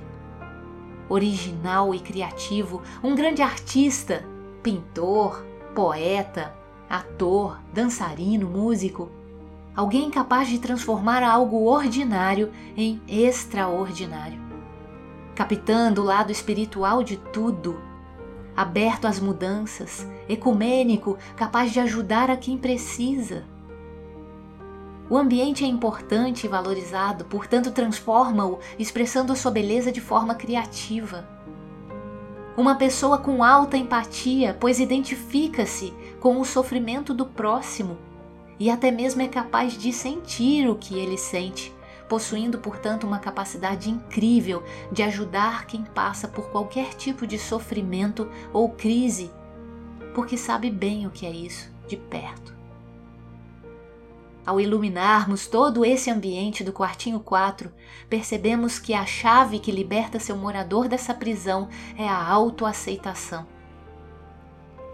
original 1.07 1.95
e 1.95 1.99
criativo, 1.99 2.81
um 3.01 3.15
grande 3.15 3.41
artista, 3.41 4.25
pintor, 4.61 5.41
poeta, 5.73 6.53
ator, 6.89 7.57
dançarino, 7.73 8.49
músico, 8.49 9.09
alguém 9.73 10.11
capaz 10.11 10.49
de 10.49 10.59
transformar 10.59 11.23
algo 11.23 11.63
ordinário 11.63 12.51
em 12.75 13.01
extraordinário, 13.07 14.41
captando 15.35 16.01
o 16.01 16.05
lado 16.05 16.33
espiritual 16.33 17.01
de 17.01 17.15
tudo, 17.15 17.79
aberto 18.57 19.05
às 19.05 19.21
mudanças, 19.21 20.05
ecumênico, 20.27 21.17
capaz 21.37 21.71
de 21.71 21.79
ajudar 21.79 22.29
a 22.29 22.35
quem 22.35 22.57
precisa. 22.57 23.45
O 25.09 25.17
ambiente 25.17 25.63
é 25.63 25.67
importante 25.67 26.45
e 26.45 26.47
valorizado, 26.47 27.25
portanto, 27.25 27.71
transforma-o, 27.71 28.59
expressando 28.77 29.35
sua 29.35 29.49
beleza 29.49 29.91
de 29.91 29.99
forma 29.99 30.35
criativa. 30.35 31.27
Uma 32.55 32.75
pessoa 32.75 33.17
com 33.17 33.43
alta 33.43 33.75
empatia, 33.75 34.55
pois 34.59 34.79
identifica-se 34.79 35.93
com 36.19 36.39
o 36.39 36.45
sofrimento 36.45 37.13
do 37.13 37.25
próximo 37.25 37.97
e 38.59 38.69
até 38.69 38.91
mesmo 38.91 39.21
é 39.21 39.27
capaz 39.27 39.73
de 39.77 39.91
sentir 39.91 40.69
o 40.69 40.75
que 40.75 40.99
ele 40.99 41.17
sente, 41.17 41.73
possuindo, 42.07 42.59
portanto, 42.59 43.07
uma 43.07 43.17
capacidade 43.17 43.89
incrível 43.89 44.61
de 44.91 45.01
ajudar 45.01 45.65
quem 45.65 45.83
passa 45.83 46.27
por 46.27 46.49
qualquer 46.49 46.93
tipo 46.93 47.25
de 47.25 47.39
sofrimento 47.39 48.29
ou 48.51 48.69
crise, 48.69 49.31
porque 50.13 50.37
sabe 50.37 50.69
bem 50.69 51.07
o 51.07 51.11
que 51.11 51.25
é 51.25 51.31
isso 51.31 51.71
de 51.87 51.95
perto. 51.95 52.48
Ao 54.45 54.59
iluminarmos 54.59 55.47
todo 55.47 55.85
esse 55.85 56.09
ambiente 56.09 56.63
do 56.63 56.73
quartinho 56.73 57.19
4, 57.19 57.71
percebemos 58.09 58.79
que 58.79 58.93
a 58.93 59.05
chave 59.05 59.59
que 59.59 59.71
liberta 59.71 60.19
seu 60.19 60.35
morador 60.35 60.87
dessa 60.87 61.13
prisão 61.13 61.67
é 61.97 62.07
a 62.07 62.27
autoaceitação. 62.27 63.45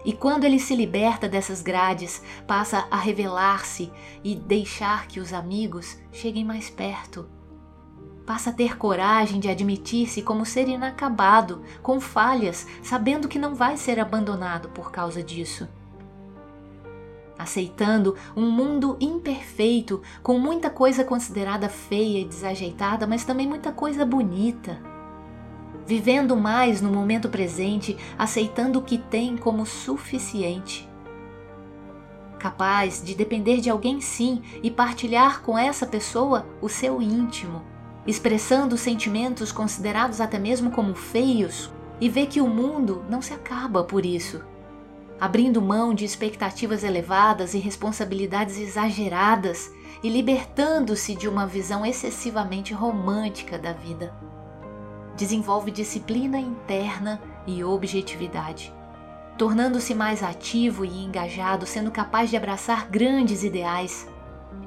E 0.04 0.12
quando 0.12 0.44
ele 0.44 0.60
se 0.60 0.74
liberta 0.76 1.28
dessas 1.28 1.62
grades, 1.62 2.22
passa 2.46 2.86
a 2.90 2.96
revelar-se 2.96 3.90
e 4.22 4.36
deixar 4.36 5.08
que 5.08 5.18
os 5.18 5.32
amigos 5.32 5.96
cheguem 6.12 6.44
mais 6.44 6.70
perto. 6.70 7.28
Passa 8.24 8.50
a 8.50 8.52
ter 8.52 8.76
coragem 8.76 9.40
de 9.40 9.48
admitir-se 9.48 10.22
como 10.22 10.44
ser 10.44 10.68
inacabado, 10.68 11.62
com 11.82 12.00
falhas, 12.00 12.66
sabendo 12.82 13.28
que 13.28 13.38
não 13.38 13.54
vai 13.54 13.76
ser 13.76 13.98
abandonado 13.98 14.68
por 14.70 14.90
causa 14.90 15.22
disso 15.22 15.68
aceitando 17.38 18.16
um 18.36 18.50
mundo 18.50 18.96
imperfeito, 19.00 20.02
com 20.22 20.38
muita 20.38 20.70
coisa 20.70 21.04
considerada 21.04 21.68
feia 21.68 22.20
e 22.20 22.24
desajeitada, 22.24 23.06
mas 23.06 23.24
também 23.24 23.46
muita 23.46 23.72
coisa 23.72 24.04
bonita. 24.04 24.80
Vivendo 25.86 26.36
mais 26.36 26.80
no 26.80 26.90
momento 26.90 27.28
presente, 27.28 27.96
aceitando 28.18 28.78
o 28.78 28.82
que 28.82 28.98
tem 28.98 29.36
como 29.36 29.64
suficiente. 29.64 30.88
Capaz 32.38 33.02
de 33.02 33.14
depender 33.14 33.60
de 33.60 33.70
alguém 33.70 34.00
sim 34.00 34.42
e 34.62 34.70
partilhar 34.70 35.42
com 35.42 35.56
essa 35.58 35.86
pessoa 35.86 36.46
o 36.60 36.68
seu 36.68 37.00
íntimo, 37.00 37.62
expressando 38.06 38.76
sentimentos 38.76 39.52
considerados 39.52 40.20
até 40.20 40.38
mesmo 40.38 40.70
como 40.70 40.94
feios 40.94 41.70
e 42.00 42.08
ver 42.08 42.26
que 42.26 42.40
o 42.40 42.46
mundo 42.46 43.04
não 43.08 43.22
se 43.22 43.32
acaba 43.32 43.82
por 43.82 44.04
isso 44.04 44.42
abrindo 45.20 45.62
mão 45.62 45.94
de 45.94 46.04
expectativas 46.04 46.84
elevadas 46.84 47.54
e 47.54 47.58
responsabilidades 47.58 48.58
exageradas 48.58 49.70
e 50.02 50.08
libertando-se 50.08 51.14
de 51.14 51.28
uma 51.28 51.46
visão 51.46 51.84
excessivamente 51.84 52.74
romântica 52.74 53.58
da 53.58 53.72
vida. 53.72 54.14
Desenvolve 55.16 55.70
disciplina 55.70 56.38
interna 56.38 57.20
e 57.46 57.64
objetividade, 57.64 58.72
tornando-se 59.38 59.94
mais 59.94 60.22
ativo 60.22 60.84
e 60.84 61.04
engajado, 61.04 61.64
sendo 61.64 61.90
capaz 61.90 62.28
de 62.28 62.36
abraçar 62.36 62.88
grandes 62.88 63.42
ideais. 63.42 64.06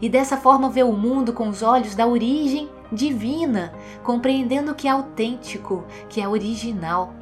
E 0.01 0.09
dessa 0.09 0.37
forma 0.37 0.69
vê 0.69 0.81
o 0.81 0.93
mundo 0.93 1.33
com 1.33 1.47
os 1.47 1.61
olhos 1.61 1.93
da 1.93 2.07
origem 2.07 2.69
divina, 2.91 3.73
compreendendo 4.03 4.73
que 4.73 4.87
é 4.87 4.91
autêntico, 4.91 5.85
que 6.09 6.19
é 6.19 6.27
original 6.27 7.13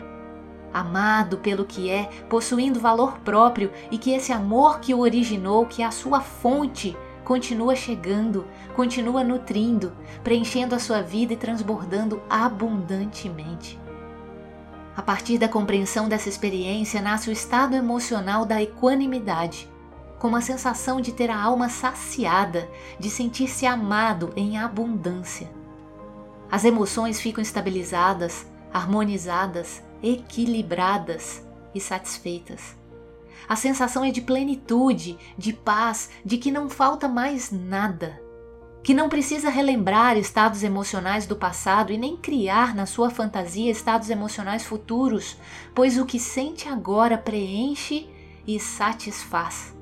amado 0.74 1.38
pelo 1.38 1.66
que 1.66 1.90
é, 1.90 2.06
possuindo 2.30 2.80
valor 2.80 3.20
próprio 3.20 3.72
e 3.90 3.98
que 3.98 4.12
esse 4.12 4.32
amor 4.32 4.80
que 4.80 4.94
o 4.94 5.00
originou, 5.00 5.66
que 5.66 5.82
é 5.82 5.86
a 5.86 5.92
sua 5.92 6.22
fonte, 6.22 6.96
continua 7.24 7.76
chegando, 7.76 8.46
continua 8.76 9.24
nutrindo, 9.24 9.92
preenchendo 10.24 10.74
a 10.74 10.80
sua 10.80 11.02
vida 11.02 11.34
e 11.34 11.38
transbordando 11.38 12.22
abundantemente. 12.30 13.78
A 14.96 15.02
partir 15.02 15.38
da 15.38 15.48
compreensão 15.48 16.08
dessa 16.08 16.30
experiência 16.30 17.02
nasce 17.02 17.30
o 17.30 17.34
estado 17.34 17.76
emocional 17.76 18.46
da 18.46 18.62
equanimidade, 18.62 19.70
com 20.18 20.36
a 20.36 20.42
sensação 20.42 21.00
de 21.00 21.12
ter 21.12 21.30
a 21.30 21.40
alma 21.40 21.70
saciada, 21.70 22.68
de 23.00 23.10
sentir-se 23.10 23.66
amado 23.66 24.34
em 24.36 24.58
abundância. 24.58 25.50
As 26.50 26.64
emoções 26.64 27.20
ficam 27.20 27.42
estabilizadas, 27.42 28.48
harmonizadas, 28.74 29.84
equilibradas 30.02 31.46
e 31.74 31.80
satisfeitas. 31.80 32.76
A 33.48 33.56
sensação 33.56 34.04
é 34.04 34.12
de 34.12 34.20
plenitude, 34.22 35.18
de 35.38 35.54
paz, 35.54 36.10
de 36.26 36.38
que 36.38 36.52
não 36.52 36.70
falta 36.70 37.08
mais 37.08 37.50
nada. 37.52 38.22
Que 38.84 38.94
não 38.94 39.08
precisa 39.10 39.50
relembrar 39.50 40.18
estados 40.18 40.64
emocionais 40.64 41.26
do 41.26 41.36
passado 41.36 41.92
e 41.92 41.98
nem 41.98 42.18
criar 42.18 42.76
na 42.76 42.86
sua 42.86 43.10
fantasia 43.10 43.72
estados 43.72 44.10
emocionais 44.10 44.66
futuros, 44.66 45.38
pois 45.74 45.98
o 45.98 46.06
que 46.06 46.20
sente 46.20 46.68
agora 46.68 47.18
preenche 47.18 48.10
e 48.46 48.60
satisfaz. 48.60 49.76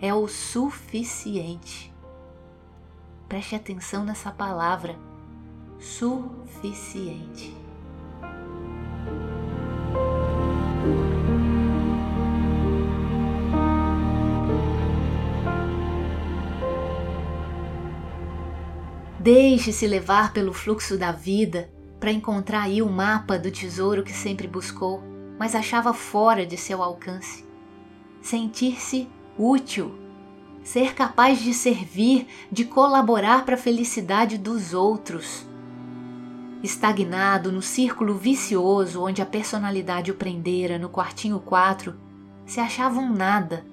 É 0.00 0.12
o 0.14 0.26
suficiente. 0.28 1.92
Preste 3.28 3.54
atenção 3.54 4.04
nessa 4.04 4.30
palavra: 4.30 4.98
suficiente. 5.78 7.63
Deixe-se 19.24 19.86
levar 19.86 20.34
pelo 20.34 20.52
fluxo 20.52 20.98
da 20.98 21.10
vida 21.10 21.70
para 21.98 22.12
encontrar 22.12 22.64
aí 22.64 22.82
o 22.82 22.90
mapa 22.90 23.38
do 23.38 23.50
tesouro 23.50 24.02
que 24.02 24.12
sempre 24.12 24.46
buscou, 24.46 25.02
mas 25.38 25.54
achava 25.54 25.94
fora 25.94 26.44
de 26.44 26.58
seu 26.58 26.82
alcance. 26.82 27.42
Sentir-se 28.20 29.08
útil, 29.38 29.98
ser 30.62 30.92
capaz 30.92 31.40
de 31.40 31.54
servir, 31.54 32.26
de 32.52 32.66
colaborar 32.66 33.46
para 33.46 33.54
a 33.54 33.58
felicidade 33.58 34.36
dos 34.36 34.74
outros. 34.74 35.46
Estagnado 36.62 37.50
no 37.50 37.62
círculo 37.62 38.18
vicioso 38.18 39.02
onde 39.02 39.22
a 39.22 39.26
personalidade 39.26 40.10
o 40.10 40.16
prendera 40.16 40.78
no 40.78 40.90
quartinho 40.90 41.40
4, 41.40 41.94
se 42.44 42.60
achava 42.60 43.00
um 43.00 43.10
nada 43.10 43.64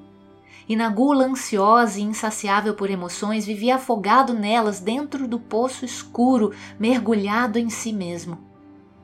e 0.72 0.76
na 0.78 0.88
gula 0.88 1.26
ansiosa 1.26 2.00
e 2.00 2.02
insaciável 2.02 2.74
por 2.74 2.90
emoções 2.90 3.46
vivia 3.46 3.76
afogado 3.76 4.34
nelas 4.34 4.80
dentro 4.80 5.28
do 5.28 5.38
poço 5.38 5.84
escuro, 5.84 6.54
mergulhado 6.80 7.60
em 7.60 7.70
si 7.70 7.92
mesmo. 7.92 8.38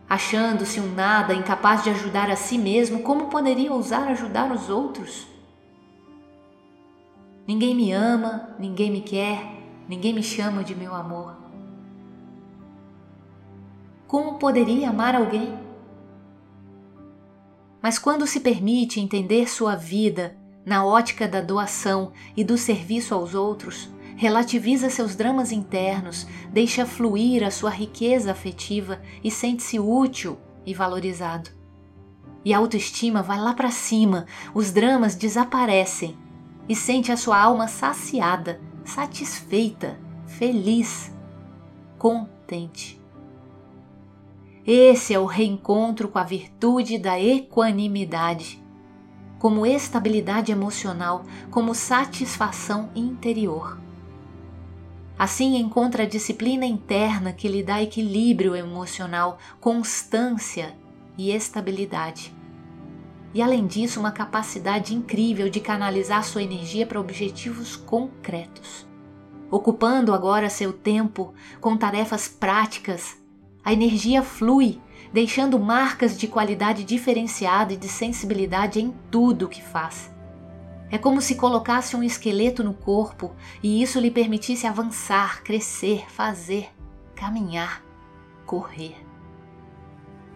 Achando-se 0.08 0.80
um 0.80 0.96
nada 0.96 1.34
incapaz 1.34 1.84
de 1.84 1.90
ajudar 1.90 2.32
a 2.32 2.38
si 2.38 2.58
mesmo, 2.58 3.04
como 3.04 3.26
poderia 3.26 3.74
ousar 3.74 4.08
ajudar 4.08 4.50
os 4.50 4.70
outros? 4.70 5.28
Ninguém 7.46 7.76
me 7.76 7.92
ama, 7.92 8.56
ninguém 8.58 8.90
me 8.90 9.02
quer, 9.02 9.44
ninguém 9.90 10.14
me 10.14 10.24
chama 10.24 10.64
de 10.64 10.74
meu 10.74 10.96
amor. 10.96 11.36
Como 14.08 14.40
poderia 14.40 14.90
amar 14.90 15.16
alguém? 15.16 15.60
Mas 17.82 18.00
quando 18.00 18.26
se 18.26 18.40
permite 18.40 19.02
entender 19.02 19.50
sua 19.50 19.76
vida 19.76 20.47
na 20.68 20.84
ótica 20.84 21.30
da 21.30 21.40
doação 21.40 22.12
e 22.36 22.44
do 22.44 22.58
serviço 22.58 23.16
aos 23.16 23.34
outros, 23.34 23.90
relativiza 24.18 24.90
seus 24.90 25.16
dramas 25.16 25.54
internos, 25.54 26.28
deixa 26.52 26.86
fluir 26.86 27.42
a 27.42 27.50
sua 27.50 27.70
riqueza 27.70 28.34
afetiva 28.34 29.02
e 29.24 29.32
sente-se 29.32 29.80
útil 29.80 30.38
e 30.66 30.74
valorizado. 30.74 31.50
E 32.44 32.54
a 32.54 32.58
autoestima 32.58 33.24
vai 33.24 33.40
lá 33.40 33.54
para 33.54 33.72
cima, 33.72 34.26
os 34.54 34.70
dramas 34.70 35.16
desaparecem 35.16 36.18
e 36.68 36.76
sente 36.76 37.14
a 37.14 37.18
sua 37.18 37.42
alma 37.42 37.70
saciada, 37.70 38.60
satisfeita, 38.84 39.98
feliz, 40.26 41.10
contente. 41.98 43.02
Esse 44.66 45.14
é 45.14 45.20
o 45.20 45.26
reencontro 45.26 46.10
com 46.10 46.20
a 46.20 46.26
virtude 46.26 46.98
da 46.98 47.18
equanimidade 47.18 48.67
como 49.40 49.66
estabilidade 49.66 50.52
emocional, 50.52 51.24
como 51.52 51.76
satisfação 51.76 52.90
interior. 52.96 53.80
Assim 55.18 55.56
encontra 55.58 56.04
a 56.04 56.08
disciplina 56.08 56.66
interna 56.66 57.34
que 57.34 57.48
lhe 57.48 57.64
dá 57.64 57.82
equilíbrio 57.82 58.56
emocional, 58.56 59.40
constância 59.60 60.76
e 61.18 61.32
estabilidade. 61.32 62.36
E 63.34 63.42
além 63.42 63.66
disso, 63.66 64.00
uma 64.00 64.12
capacidade 64.12 64.96
incrível 64.96 65.50
de 65.50 65.60
canalizar 65.60 66.24
sua 66.24 66.44
energia 66.44 66.86
para 66.86 67.00
objetivos 67.00 67.76
concretos. 67.76 68.88
Ocupando 69.50 70.14
agora 70.14 70.50
seu 70.50 70.72
tempo 70.72 71.34
com 71.60 71.78
tarefas 71.78 72.28
práticas, 72.28 73.18
a 73.64 73.74
energia 73.74 74.22
flui, 74.22 74.80
deixando 75.12 75.60
marcas 75.60 76.18
de 76.18 76.28
qualidade 76.28 76.84
diferenciada 76.84 77.74
e 77.74 77.78
de 77.78 77.88
sensibilidade 77.88 78.80
em 78.80 78.94
tudo 79.10 79.46
o 79.46 79.50
que 79.50 79.62
faz. 79.62 80.12
É 80.90 80.98
como 80.98 81.22
se 81.22 81.36
colocasse 81.36 81.96
um 81.96 82.04
esqueleto 82.04 82.64
no 82.64 82.74
corpo 82.74 83.34
e 83.62 83.82
isso 83.82 84.00
lhe 84.00 84.10
permitisse 84.10 84.66
avançar, 84.66 85.44
crescer, 85.44 86.10
fazer, 86.10 86.70
caminhar, 87.14 87.84
correr. 88.46 88.96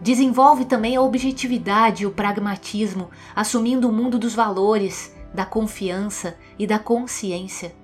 Desenvolve 0.00 0.64
também 0.64 0.96
a 0.96 1.00
objetividade 1.00 2.02
e 2.02 2.06
o 2.06 2.10
pragmatismo, 2.10 3.08
assumindo 3.34 3.88
o 3.88 3.92
mundo 3.92 4.18
dos 4.18 4.34
valores, 4.34 5.14
da 5.32 5.46
confiança 5.46 6.36
e 6.58 6.66
da 6.66 6.78
consciência, 6.78 7.74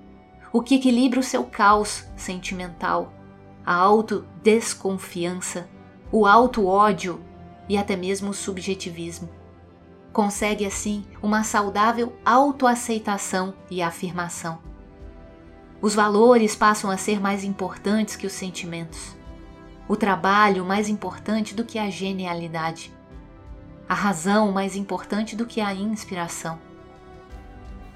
o 0.51 0.61
que 0.61 0.75
equilibra 0.75 1.19
o 1.19 1.23
seu 1.23 1.45
caos 1.45 2.05
sentimental, 2.15 3.13
a 3.65 3.73
autodesconfiança, 3.73 5.69
o 6.11 6.25
auto-ódio 6.25 7.21
e 7.67 7.77
até 7.77 7.95
mesmo 7.95 8.31
o 8.31 8.33
subjetivismo. 8.33 9.29
Consegue 10.11 10.65
assim 10.65 11.05
uma 11.21 11.43
saudável 11.43 12.13
autoaceitação 12.25 13.53
e 13.69 13.81
afirmação. 13.81 14.59
Os 15.81 15.93
valores 15.93 16.55
passam 16.55 16.89
a 16.89 16.97
ser 16.97 17.21
mais 17.21 17.43
importantes 17.43 18.15
que 18.15 18.25
os 18.25 18.33
sentimentos. 18.33 19.15
O 19.87 19.95
trabalho 19.95 20.65
mais 20.65 20.89
importante 20.89 21.53
do 21.55 21.63
que 21.63 21.77
a 21.79 21.89
genialidade. 21.89 22.91
A 23.87 23.93
razão 23.93 24.51
mais 24.51 24.75
importante 24.75 25.35
do 25.35 25.45
que 25.45 25.61
a 25.61 25.73
inspiração. 25.73 26.59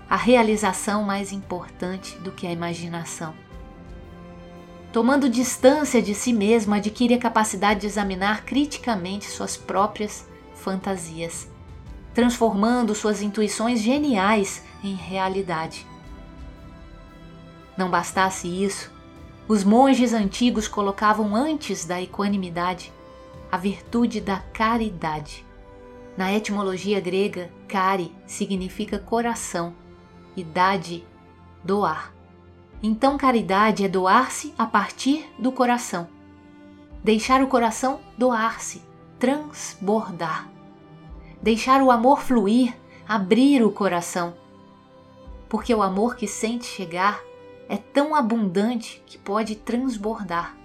A 0.10 0.16
realização 0.16 1.04
mais 1.04 1.32
importante 1.32 2.16
do 2.20 2.32
que 2.32 2.46
a 2.46 2.52
imaginação. 2.52 3.34
Tomando 4.94 5.28
distância 5.28 6.02
de 6.02 6.16
si 6.16 6.32
mesmo, 6.32 6.74
adquire 6.74 7.16
a 7.16 7.20
capacidade 7.20 7.82
de 7.82 7.88
examinar 7.88 8.46
criticamente 8.46 9.26
suas 9.26 9.58
próprias 9.58 10.26
fantasias 10.56 11.52
transformando 12.14 12.94
suas 12.94 13.22
intuições 13.22 13.82
geniais 13.82 14.64
em 14.84 14.94
realidade. 14.94 15.86
Não 17.76 17.90
bastasse 17.90 18.48
isso, 18.48 18.92
os 19.48 19.64
monges 19.64 20.14
antigos 20.14 20.68
colocavam 20.68 21.36
antes 21.36 21.86
da 21.86 22.02
equanimidade 22.02 22.94
a 23.52 23.58
virtude 23.58 24.22
da 24.22 24.40
caridade. 24.54 25.46
Na 26.16 26.32
etimologia 26.32 27.00
grega, 27.00 27.52
cari 27.68 28.16
significa 28.28 29.00
coração 29.00 29.74
e 30.36 30.44
dade, 30.44 31.04
doar. 31.64 32.13
Então, 32.84 33.18
caridade 33.18 33.84
é 33.84 33.88
doar-se 33.88 34.54
a 34.58 34.68
partir 34.68 35.26
do 35.40 35.52
coração. 35.52 36.08
Deixar 37.04 37.42
o 37.42 37.48
coração 37.48 38.02
doar-se, 38.18 38.84
transbordar 39.18 40.54
deixar 41.44 41.84
o 41.84 41.92
amor 41.92 42.22
fluir, 42.22 42.74
abrir 43.06 43.62
o 43.62 43.70
coração. 43.70 44.34
Porque 45.50 45.76
o 45.76 45.84
amor 45.84 46.16
que 46.16 46.26
sente 46.26 46.66
chegar 46.66 47.22
é 47.68 47.76
tão 47.76 48.16
abundante 48.16 49.04
que 49.06 49.18
pode 49.18 49.56
transbordar. 49.56 50.58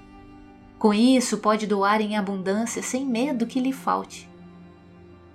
Com 0.79 0.95
isso, 0.95 1.39
pode 1.39 1.67
doar 1.67 2.01
em 2.01 2.17
abundância 2.17 2.81
sem 2.81 3.05
medo 3.05 3.45
que 3.45 3.59
lhe 3.59 3.73
falte. 3.73 4.29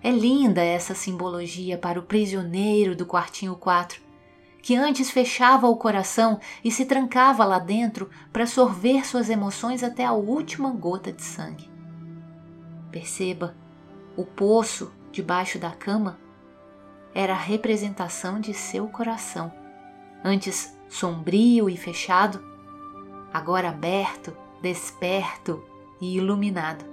É 0.02 0.10
linda 0.10 0.64
essa 0.64 0.96
simbologia 0.96 1.78
para 1.78 2.00
o 2.00 2.04
prisioneiro 2.04 2.96
do 2.96 3.06
quartinho 3.06 3.56
4, 3.56 4.02
que 4.64 4.78
antes 4.78 5.12
fechava 5.12 5.68
o 5.68 5.76
coração 5.76 6.40
e 6.64 6.72
se 6.72 6.86
trancava 6.86 7.44
lá 7.44 7.60
dentro 7.60 8.10
para 8.32 8.48
sorver 8.48 9.06
suas 9.06 9.30
emoções 9.30 9.84
até 9.84 10.06
a 10.06 10.14
última 10.14 10.72
gota 10.72 11.12
de 11.12 11.22
sangue. 11.22 11.70
Perceba, 12.90 13.54
o 14.16 14.24
poço 14.24 14.90
debaixo 15.12 15.60
da 15.60 15.72
cama 15.72 16.18
era 17.14 17.34
a 17.34 17.38
representação 17.38 18.40
de 18.40 18.54
seu 18.54 18.88
coração, 18.88 19.52
antes 20.24 20.74
sombrio 20.88 21.70
e 21.70 21.76
fechado, 21.76 22.42
agora 23.34 23.68
aberto, 23.68 24.36
desperto 24.62 25.62
e 26.00 26.16
iluminado. 26.16 26.86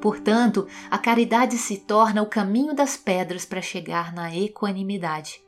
Portanto, 0.00 0.66
a 0.90 0.96
caridade 0.96 1.58
se 1.58 1.78
torna 1.78 2.22
o 2.22 2.26
caminho 2.26 2.74
das 2.74 2.96
pedras 2.96 3.44
para 3.44 3.60
chegar 3.60 4.12
na 4.14 4.34
equanimidade. 4.34 5.42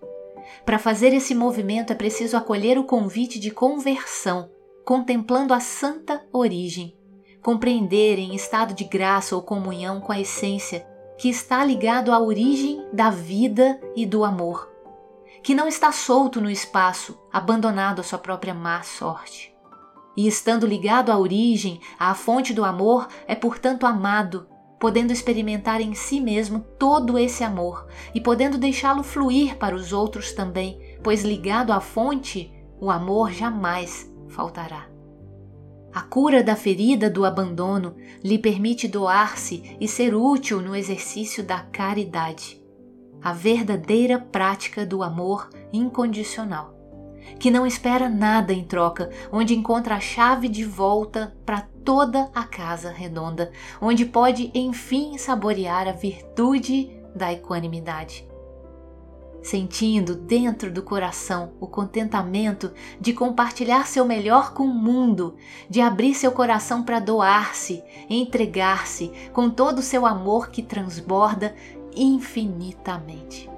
Para 0.65 0.79
fazer 0.79 1.15
esse 1.15 1.35
movimento 1.35 1.93
é 1.93 1.97
preciso 1.97 2.37
acolher 2.37 2.79
o 2.79 2.85
convite 2.85 3.39
de 3.39 3.51
conversão, 3.51 4.51
contemplando 4.85 5.55
a 5.55 5.61
santa 5.61 6.25
origem, 6.33 6.97
compreender 7.43 8.19
em 8.19 8.35
estado 8.35 8.75
de 8.75 8.85
graça 8.85 9.35
ou 9.35 9.43
comunhão 9.43 10.01
com 10.01 10.13
a 10.13 10.21
essência 10.21 10.87
que 11.19 11.29
está 11.29 11.65
ligado 11.65 12.13
à 12.13 12.21
origem 12.21 12.85
da 12.93 13.11
vida 13.11 13.81
e 13.95 14.05
do 14.05 14.25
amor, 14.25 14.71
que 15.43 15.55
não 15.55 15.69
está 15.69 15.93
solto 15.93 16.41
no 16.41 16.51
espaço, 16.51 17.19
abandonado 17.33 18.01
à 18.01 18.03
sua 18.03 18.19
própria 18.19 18.55
má 18.55 18.83
sorte. 18.83 19.52
E 20.17 20.27
estando 20.27 20.67
ligado 20.67 21.11
à 21.11 21.19
origem, 21.19 21.81
à 21.99 22.15
fonte 22.15 22.53
do 22.53 22.65
amor, 22.65 23.09
é 23.27 23.35
portanto 23.35 23.87
amado, 23.87 24.47
podendo 24.79 25.13
experimentar 25.13 25.81
em 25.81 25.95
si 25.95 26.21
mesmo 26.21 26.61
todo 26.79 27.19
esse 27.19 27.45
amor 27.45 27.87
e 28.15 28.21
podendo 28.21 28.59
deixá-lo 28.59 29.03
fluir 29.03 29.57
para 29.57 29.77
os 29.77 29.93
outros 29.93 30.33
também, 30.33 30.99
pois 31.03 31.23
ligado 31.23 31.73
à 31.73 31.81
fonte, 31.81 32.53
o 32.81 32.91
amor 32.91 33.31
jamais 33.31 34.13
faltará. 34.29 34.89
A 35.95 36.01
cura 36.01 36.43
da 36.43 36.57
ferida 36.57 37.09
do 37.09 37.25
abandono 37.25 37.95
lhe 38.25 38.39
permite 38.39 38.89
doar-se 38.89 39.77
e 39.79 39.87
ser 39.87 40.15
útil 40.15 40.61
no 40.61 40.75
exercício 40.75 41.45
da 41.45 41.61
caridade, 41.61 42.61
a 43.23 43.33
verdadeira 43.33 44.19
prática 44.19 44.85
do 44.85 45.03
amor 45.03 45.49
incondicional, 45.73 46.72
que 47.39 47.51
não 47.51 47.67
espera 47.67 48.09
nada 48.09 48.53
em 48.53 48.65
troca, 48.65 49.11
onde 49.31 49.55
encontra 49.55 49.97
a 49.97 50.01
chave 50.01 50.49
de 50.49 50.65
volta 50.65 51.37
para 51.45 51.67
toda 51.85 52.31
a 52.35 52.45
casa 52.45 52.91
redonda, 52.91 53.51
onde 53.81 54.05
pode 54.05 54.51
enfim 54.55 55.19
saborear 55.19 55.89
a 55.89 55.93
virtude 55.93 56.91
da 57.15 57.33
equanimidade. 57.33 58.27
Sentindo 59.43 60.15
dentro 60.15 60.71
do 60.71 60.85
coração 60.85 61.53
o 61.59 61.67
contentamento 61.67 62.73
de 63.01 63.13
compartilhar 63.13 63.89
seu 63.89 64.05
melhor 64.05 64.55
com 64.55 64.63
o 64.63 64.75
mundo, 64.75 65.35
de 65.69 65.81
abrir 65.81 66.15
seu 66.15 66.31
coração 66.31 66.85
para 66.85 67.01
doar-se, 67.01 67.83
entregar-se 68.09 69.11
com 69.33 69.51
todo 69.51 69.81
o 69.81 69.83
seu 69.83 70.07
amor 70.07 70.51
que 70.51 70.63
transborda 70.63 71.57
infinitamente. 71.95 73.52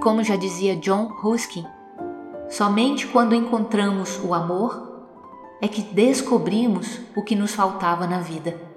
Como 0.00 0.24
já 0.24 0.34
dizia 0.34 0.76
John 0.76 1.08
Ruskin, 1.20 1.66
somente 2.48 3.06
quando 3.06 3.34
encontramos 3.34 4.18
o 4.24 4.32
amor 4.32 4.88
é 5.60 5.68
que 5.68 5.82
descobrimos 5.82 7.00
o 7.14 7.22
que 7.22 7.36
nos 7.36 7.54
faltava 7.54 8.06
na 8.06 8.18
vida. 8.18 8.69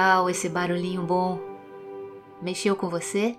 Tal 0.00 0.30
esse 0.30 0.48
barulhinho 0.48 1.02
bom? 1.02 1.38
Mexeu 2.40 2.74
com 2.74 2.88
você? 2.88 3.36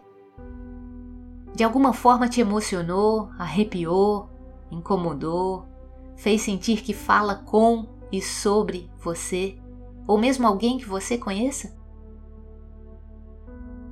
De 1.56 1.64
alguma 1.64 1.92
forma 1.92 2.30
te 2.30 2.40
emocionou, 2.40 3.32
arrepiou, 3.40 4.30
incomodou, 4.70 5.66
fez 6.16 6.44
sentir 6.44 6.84
que 6.84 6.94
fala 6.94 7.34
com 7.34 7.88
e 8.12 8.22
sobre 8.22 8.92
você, 9.00 9.58
ou 10.06 10.20
mesmo 10.20 10.46
alguém 10.46 10.78
que 10.78 10.86
você 10.86 11.18
conheça? 11.18 11.76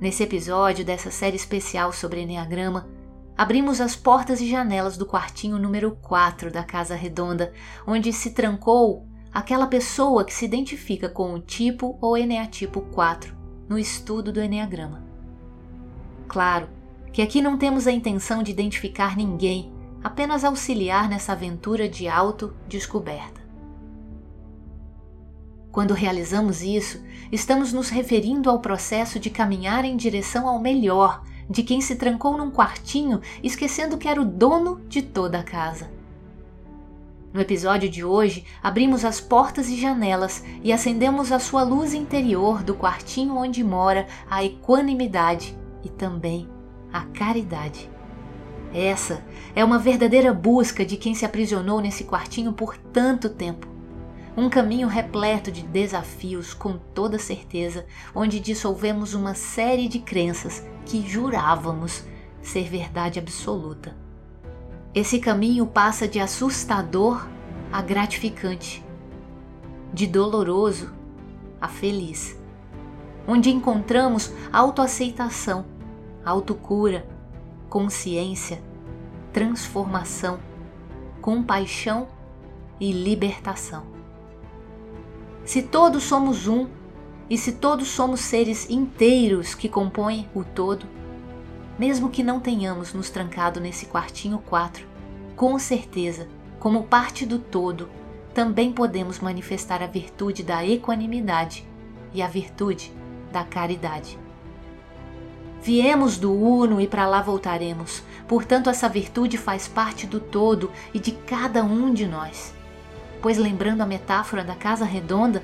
Nesse 0.00 0.22
episódio 0.22 0.84
dessa 0.84 1.10
série 1.10 1.34
especial 1.34 1.92
sobre 1.92 2.20
Enneagrama, 2.20 2.88
abrimos 3.36 3.80
as 3.80 3.96
portas 3.96 4.40
e 4.40 4.48
janelas 4.48 4.96
do 4.96 5.04
quartinho 5.04 5.58
número 5.58 5.98
4 6.02 6.52
da 6.52 6.62
Casa 6.62 6.94
Redonda, 6.94 7.52
onde 7.84 8.12
se 8.12 8.30
trancou 8.30 9.08
aquela 9.32 9.66
pessoa 9.66 10.24
que 10.24 10.34
se 10.34 10.44
identifica 10.44 11.08
com 11.08 11.32
o 11.34 11.40
tipo 11.40 11.96
ou 12.00 12.16
Eneatipo 12.16 12.80
4 12.80 13.34
no 13.68 13.78
estudo 13.78 14.32
do 14.32 14.42
Enneagrama. 14.42 15.04
Claro 16.26 16.68
que 17.12 17.22
aqui 17.22 17.40
não 17.40 17.56
temos 17.56 17.86
a 17.86 17.92
intenção 17.92 18.42
de 18.42 18.50
identificar 18.50 19.16
ninguém, 19.16 19.72
apenas 20.02 20.44
auxiliar 20.44 21.08
nessa 21.08 21.32
aventura 21.32 21.88
de 21.88 22.08
autodescoberta. 22.08 23.40
Quando 25.70 25.94
realizamos 25.94 26.62
isso, 26.62 27.00
estamos 27.30 27.72
nos 27.72 27.90
referindo 27.90 28.50
ao 28.50 28.58
processo 28.58 29.20
de 29.20 29.30
caminhar 29.30 29.84
em 29.84 29.96
direção 29.96 30.48
ao 30.48 30.58
melhor 30.58 31.22
de 31.48 31.62
quem 31.62 31.80
se 31.80 31.94
trancou 31.96 32.36
num 32.36 32.50
quartinho 32.50 33.20
esquecendo 33.42 33.96
que 33.96 34.08
era 34.08 34.20
o 34.20 34.24
dono 34.24 34.80
de 34.88 35.02
toda 35.02 35.38
a 35.38 35.44
casa. 35.44 35.99
No 37.32 37.40
episódio 37.40 37.88
de 37.88 38.04
hoje, 38.04 38.44
abrimos 38.60 39.04
as 39.04 39.20
portas 39.20 39.68
e 39.68 39.80
janelas 39.80 40.42
e 40.64 40.72
acendemos 40.72 41.30
a 41.30 41.38
sua 41.38 41.62
luz 41.62 41.94
interior 41.94 42.60
do 42.64 42.74
quartinho 42.74 43.36
onde 43.36 43.62
mora 43.62 44.08
a 44.28 44.44
equanimidade 44.44 45.56
e 45.84 45.88
também 45.88 46.48
a 46.92 47.02
caridade. 47.02 47.88
Essa 48.74 49.24
é 49.54 49.64
uma 49.64 49.78
verdadeira 49.78 50.34
busca 50.34 50.84
de 50.84 50.96
quem 50.96 51.14
se 51.14 51.24
aprisionou 51.24 51.80
nesse 51.80 52.02
quartinho 52.02 52.52
por 52.52 52.76
tanto 52.76 53.28
tempo. 53.28 53.68
Um 54.36 54.50
caminho 54.50 54.88
repleto 54.88 55.52
de 55.52 55.62
desafios, 55.62 56.52
com 56.52 56.78
toda 56.78 57.16
certeza, 57.16 57.86
onde 58.12 58.40
dissolvemos 58.40 59.14
uma 59.14 59.34
série 59.34 59.86
de 59.86 60.00
crenças 60.00 60.66
que 60.84 61.08
jurávamos 61.08 62.02
ser 62.42 62.68
verdade 62.68 63.20
absoluta. 63.20 63.99
Esse 64.92 65.20
caminho 65.20 65.66
passa 65.68 66.08
de 66.08 66.18
assustador 66.18 67.28
a 67.72 67.80
gratificante, 67.80 68.84
de 69.94 70.04
doloroso 70.04 70.92
a 71.60 71.68
feliz, 71.68 72.36
onde 73.24 73.50
encontramos 73.50 74.32
autoaceitação, 74.52 75.64
autocura, 76.24 77.06
consciência, 77.68 78.60
transformação, 79.32 80.40
compaixão 81.20 82.08
e 82.80 82.90
libertação. 82.90 83.84
Se 85.44 85.62
todos 85.62 86.02
somos 86.02 86.48
um, 86.48 86.66
e 87.28 87.38
se 87.38 87.52
todos 87.52 87.86
somos 87.86 88.18
seres 88.18 88.68
inteiros 88.68 89.54
que 89.54 89.68
compõem 89.68 90.28
o 90.34 90.42
todo, 90.42 90.84
mesmo 91.80 92.10
que 92.10 92.22
não 92.22 92.38
tenhamos 92.38 92.92
nos 92.92 93.08
trancado 93.08 93.58
nesse 93.58 93.86
quartinho 93.86 94.38
4, 94.44 94.86
com 95.34 95.58
certeza, 95.58 96.28
como 96.58 96.82
parte 96.82 97.24
do 97.24 97.38
todo, 97.38 97.88
também 98.34 98.70
podemos 98.70 99.18
manifestar 99.18 99.82
a 99.82 99.86
virtude 99.86 100.42
da 100.42 100.62
equanimidade 100.62 101.66
e 102.12 102.20
a 102.20 102.28
virtude 102.28 102.92
da 103.32 103.44
caridade. 103.44 104.18
Viemos 105.62 106.18
do 106.18 106.34
Uno 106.34 106.82
e 106.82 106.86
para 106.86 107.06
lá 107.06 107.22
voltaremos, 107.22 108.02
portanto, 108.28 108.68
essa 108.68 108.86
virtude 108.86 109.38
faz 109.38 109.66
parte 109.66 110.06
do 110.06 110.20
todo 110.20 110.70
e 110.92 110.98
de 110.98 111.12
cada 111.12 111.64
um 111.64 111.94
de 111.94 112.06
nós. 112.06 112.52
Pois, 113.22 113.38
lembrando 113.38 113.80
a 113.80 113.86
metáfora 113.86 114.44
da 114.44 114.54
casa 114.54 114.84
redonda, 114.84 115.42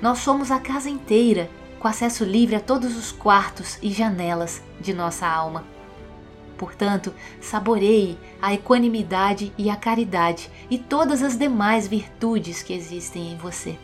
nós 0.00 0.18
somos 0.18 0.52
a 0.52 0.60
casa 0.60 0.88
inteira 0.88 1.50
com 1.82 1.88
acesso 1.88 2.24
livre 2.24 2.54
a 2.54 2.60
todos 2.60 2.96
os 2.96 3.10
quartos 3.10 3.76
e 3.82 3.90
janelas 3.90 4.62
de 4.80 4.94
nossa 4.94 5.26
alma. 5.26 5.64
Portanto, 6.56 7.12
saboreie 7.40 8.16
a 8.40 8.54
equanimidade 8.54 9.52
e 9.58 9.68
a 9.68 9.74
caridade 9.74 10.48
e 10.70 10.78
todas 10.78 11.24
as 11.24 11.36
demais 11.36 11.88
virtudes 11.88 12.62
que 12.62 12.72
existem 12.72 13.32
em 13.32 13.36
você. 13.36 13.76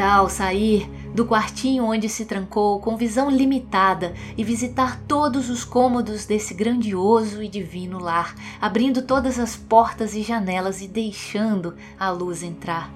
Tal 0.00 0.30
sair 0.30 0.90
do 1.14 1.26
quartinho 1.26 1.84
onde 1.84 2.08
se 2.08 2.24
trancou 2.24 2.80
com 2.80 2.96
visão 2.96 3.28
limitada 3.28 4.14
e 4.34 4.42
visitar 4.42 4.98
todos 5.06 5.50
os 5.50 5.62
cômodos 5.62 6.24
desse 6.24 6.54
grandioso 6.54 7.42
e 7.42 7.48
divino 7.48 7.98
lar, 7.98 8.34
abrindo 8.58 9.02
todas 9.02 9.38
as 9.38 9.56
portas 9.56 10.14
e 10.14 10.22
janelas 10.22 10.80
e 10.80 10.88
deixando 10.88 11.74
a 11.98 12.08
luz 12.08 12.42
entrar? 12.42 12.90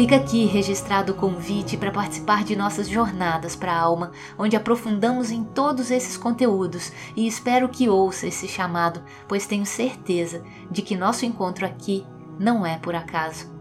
Fica 0.00 0.16
aqui 0.16 0.46
registrado 0.46 1.12
o 1.12 1.14
convite 1.14 1.76
para 1.76 1.90
participar 1.90 2.42
de 2.42 2.56
nossas 2.56 2.88
jornadas 2.88 3.54
para 3.54 3.74
a 3.74 3.78
alma, 3.78 4.12
onde 4.38 4.56
aprofundamos 4.56 5.30
em 5.30 5.44
todos 5.44 5.90
esses 5.90 6.16
conteúdos 6.16 6.90
e 7.14 7.26
espero 7.26 7.68
que 7.68 7.86
ouça 7.86 8.26
esse 8.26 8.48
chamado, 8.48 9.02
pois 9.28 9.46
tenho 9.46 9.66
certeza 9.66 10.42
de 10.70 10.80
que 10.80 10.96
nosso 10.96 11.26
encontro 11.26 11.66
aqui 11.66 12.06
não 12.38 12.64
é 12.64 12.78
por 12.78 12.94
acaso. 12.94 13.52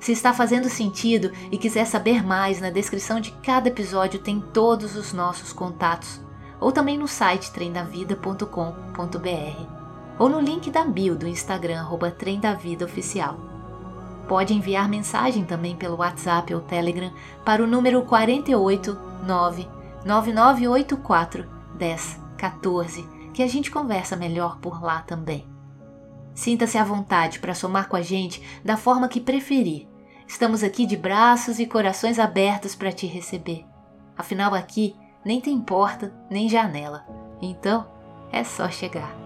Se 0.00 0.10
está 0.10 0.34
fazendo 0.34 0.68
sentido 0.68 1.30
e 1.52 1.56
quiser 1.56 1.86
saber 1.86 2.26
mais, 2.26 2.60
na 2.60 2.70
descrição 2.70 3.20
de 3.20 3.30
cada 3.30 3.68
episódio 3.68 4.18
tem 4.18 4.40
todos 4.52 4.96
os 4.96 5.12
nossos 5.12 5.52
contatos, 5.52 6.20
ou 6.58 6.72
também 6.72 6.98
no 6.98 7.06
site 7.06 7.52
tremdavida.com.br, 7.52 9.66
ou 10.18 10.28
no 10.28 10.40
link 10.40 10.72
da 10.72 10.84
bio 10.84 11.14
do 11.14 11.28
Instagram, 11.28 11.78
arroba 11.78 12.10
Trem 12.10 12.40
da 12.40 12.52
Vida 12.52 12.84
Oficial. 12.84 13.45
Pode 14.28 14.52
enviar 14.52 14.88
mensagem 14.88 15.44
também 15.44 15.76
pelo 15.76 15.98
WhatsApp 15.98 16.52
ou 16.52 16.60
Telegram 16.60 17.12
para 17.44 17.62
o 17.62 17.66
número 17.66 18.02
489 18.02 19.68
9984 20.04 21.48
1014, 21.78 23.08
que 23.32 23.42
a 23.42 23.46
gente 23.46 23.70
conversa 23.70 24.16
melhor 24.16 24.58
por 24.58 24.82
lá 24.82 25.02
também. 25.02 25.46
Sinta-se 26.34 26.76
à 26.76 26.84
vontade 26.84 27.38
para 27.38 27.54
somar 27.54 27.88
com 27.88 27.96
a 27.96 28.02
gente 28.02 28.42
da 28.64 28.76
forma 28.76 29.08
que 29.08 29.20
preferir. 29.20 29.88
Estamos 30.26 30.62
aqui 30.62 30.86
de 30.86 30.96
braços 30.96 31.58
e 31.58 31.66
corações 31.66 32.18
abertos 32.18 32.74
para 32.74 32.92
te 32.92 33.06
receber. 33.06 33.64
Afinal, 34.16 34.54
aqui 34.54 34.96
nem 35.24 35.40
tem 35.40 35.60
porta 35.60 36.12
nem 36.30 36.48
janela. 36.48 37.06
Então, 37.40 37.86
é 38.32 38.42
só 38.44 38.68
chegar. 38.68 39.25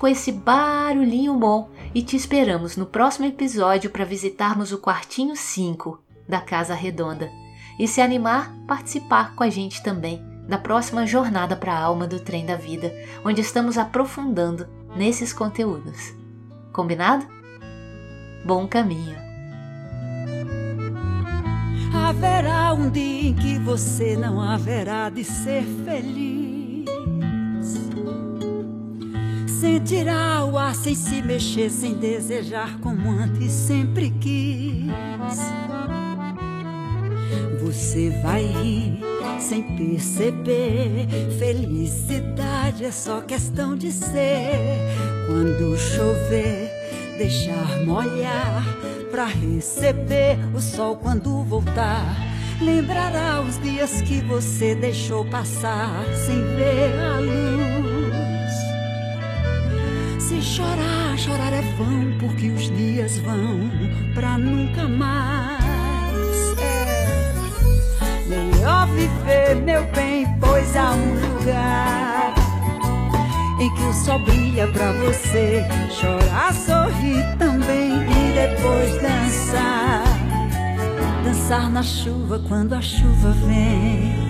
Com 0.00 0.08
esse 0.08 0.32
barulhinho 0.32 1.36
bom 1.36 1.68
e 1.94 2.02
te 2.02 2.16
esperamos 2.16 2.74
no 2.74 2.86
próximo 2.86 3.26
episódio 3.26 3.90
para 3.90 4.02
visitarmos 4.02 4.72
o 4.72 4.78
quartinho 4.78 5.36
5 5.36 6.02
da 6.26 6.40
Casa 6.40 6.72
Redonda 6.72 7.30
e 7.78 7.86
se 7.86 8.00
animar, 8.00 8.50
participar 8.66 9.34
com 9.34 9.44
a 9.44 9.50
gente 9.50 9.82
também 9.82 10.24
da 10.48 10.56
próxima 10.56 11.06
jornada 11.06 11.54
para 11.54 11.74
a 11.74 11.78
alma 11.78 12.06
do 12.06 12.18
trem 12.18 12.46
da 12.46 12.56
vida, 12.56 12.90
onde 13.22 13.42
estamos 13.42 13.76
aprofundando 13.76 14.66
nesses 14.96 15.34
conteúdos. 15.34 16.14
Combinado? 16.72 17.26
Bom 18.42 18.66
caminho! 18.66 19.18
Haverá 21.94 22.72
um 22.72 22.88
dia 22.88 23.28
em 23.28 23.34
que 23.34 23.58
você 23.58 24.16
não 24.16 24.40
haverá 24.40 25.10
de 25.10 25.24
ser 25.24 25.62
feliz 25.84 26.39
Sentirá 29.60 30.42
o 30.42 30.56
ar 30.56 30.74
sem 30.74 30.94
se 30.94 31.20
mexer, 31.20 31.68
sem 31.68 31.92
desejar 31.92 32.78
como 32.80 33.10
antes 33.10 33.52
sempre 33.52 34.08
quis. 34.08 34.86
Você 37.60 38.08
vai 38.22 38.42
rir 38.42 38.98
sem 39.38 39.62
perceber. 39.76 41.06
Felicidade 41.38 42.86
é 42.86 42.90
só 42.90 43.20
questão 43.20 43.76
de 43.76 43.92
ser. 43.92 44.56
Quando 45.26 45.76
chover, 45.76 46.70
deixar 47.18 47.84
molhar 47.84 48.64
pra 49.10 49.26
receber 49.26 50.38
o 50.54 50.60
sol 50.62 50.96
quando 50.96 51.44
voltar. 51.44 52.16
Lembrará 52.62 53.42
os 53.42 53.60
dias 53.60 54.00
que 54.00 54.22
você 54.22 54.74
deixou 54.74 55.22
passar 55.26 56.02
sem 56.14 56.42
ver 56.56 56.98
a 56.98 57.18
luz. 57.18 57.69
Se 60.30 60.40
chorar, 60.40 61.18
chorar 61.18 61.52
é 61.52 61.60
vão, 61.76 62.16
porque 62.20 62.50
os 62.50 62.70
dias 62.76 63.18
vão 63.18 63.68
pra 64.14 64.38
nunca 64.38 64.86
mais. 64.86 66.54
É 68.30 68.36
melhor 68.36 68.86
viver, 68.90 69.56
meu 69.56 69.84
bem, 69.86 70.28
pois 70.38 70.76
há 70.76 70.92
um 70.92 71.14
lugar 71.14 72.32
em 73.60 73.74
que 73.74 73.82
o 73.82 73.92
sol 73.92 74.20
brilha 74.20 74.68
pra 74.68 74.92
você. 74.92 75.66
Chorar, 75.90 76.54
sorrir 76.54 77.36
também 77.36 77.90
e 77.90 78.32
depois 78.32 79.02
dançar. 79.02 80.04
Dançar 81.24 81.68
na 81.68 81.82
chuva 81.82 82.40
quando 82.46 82.74
a 82.74 82.80
chuva 82.80 83.32
vem. 83.32 84.29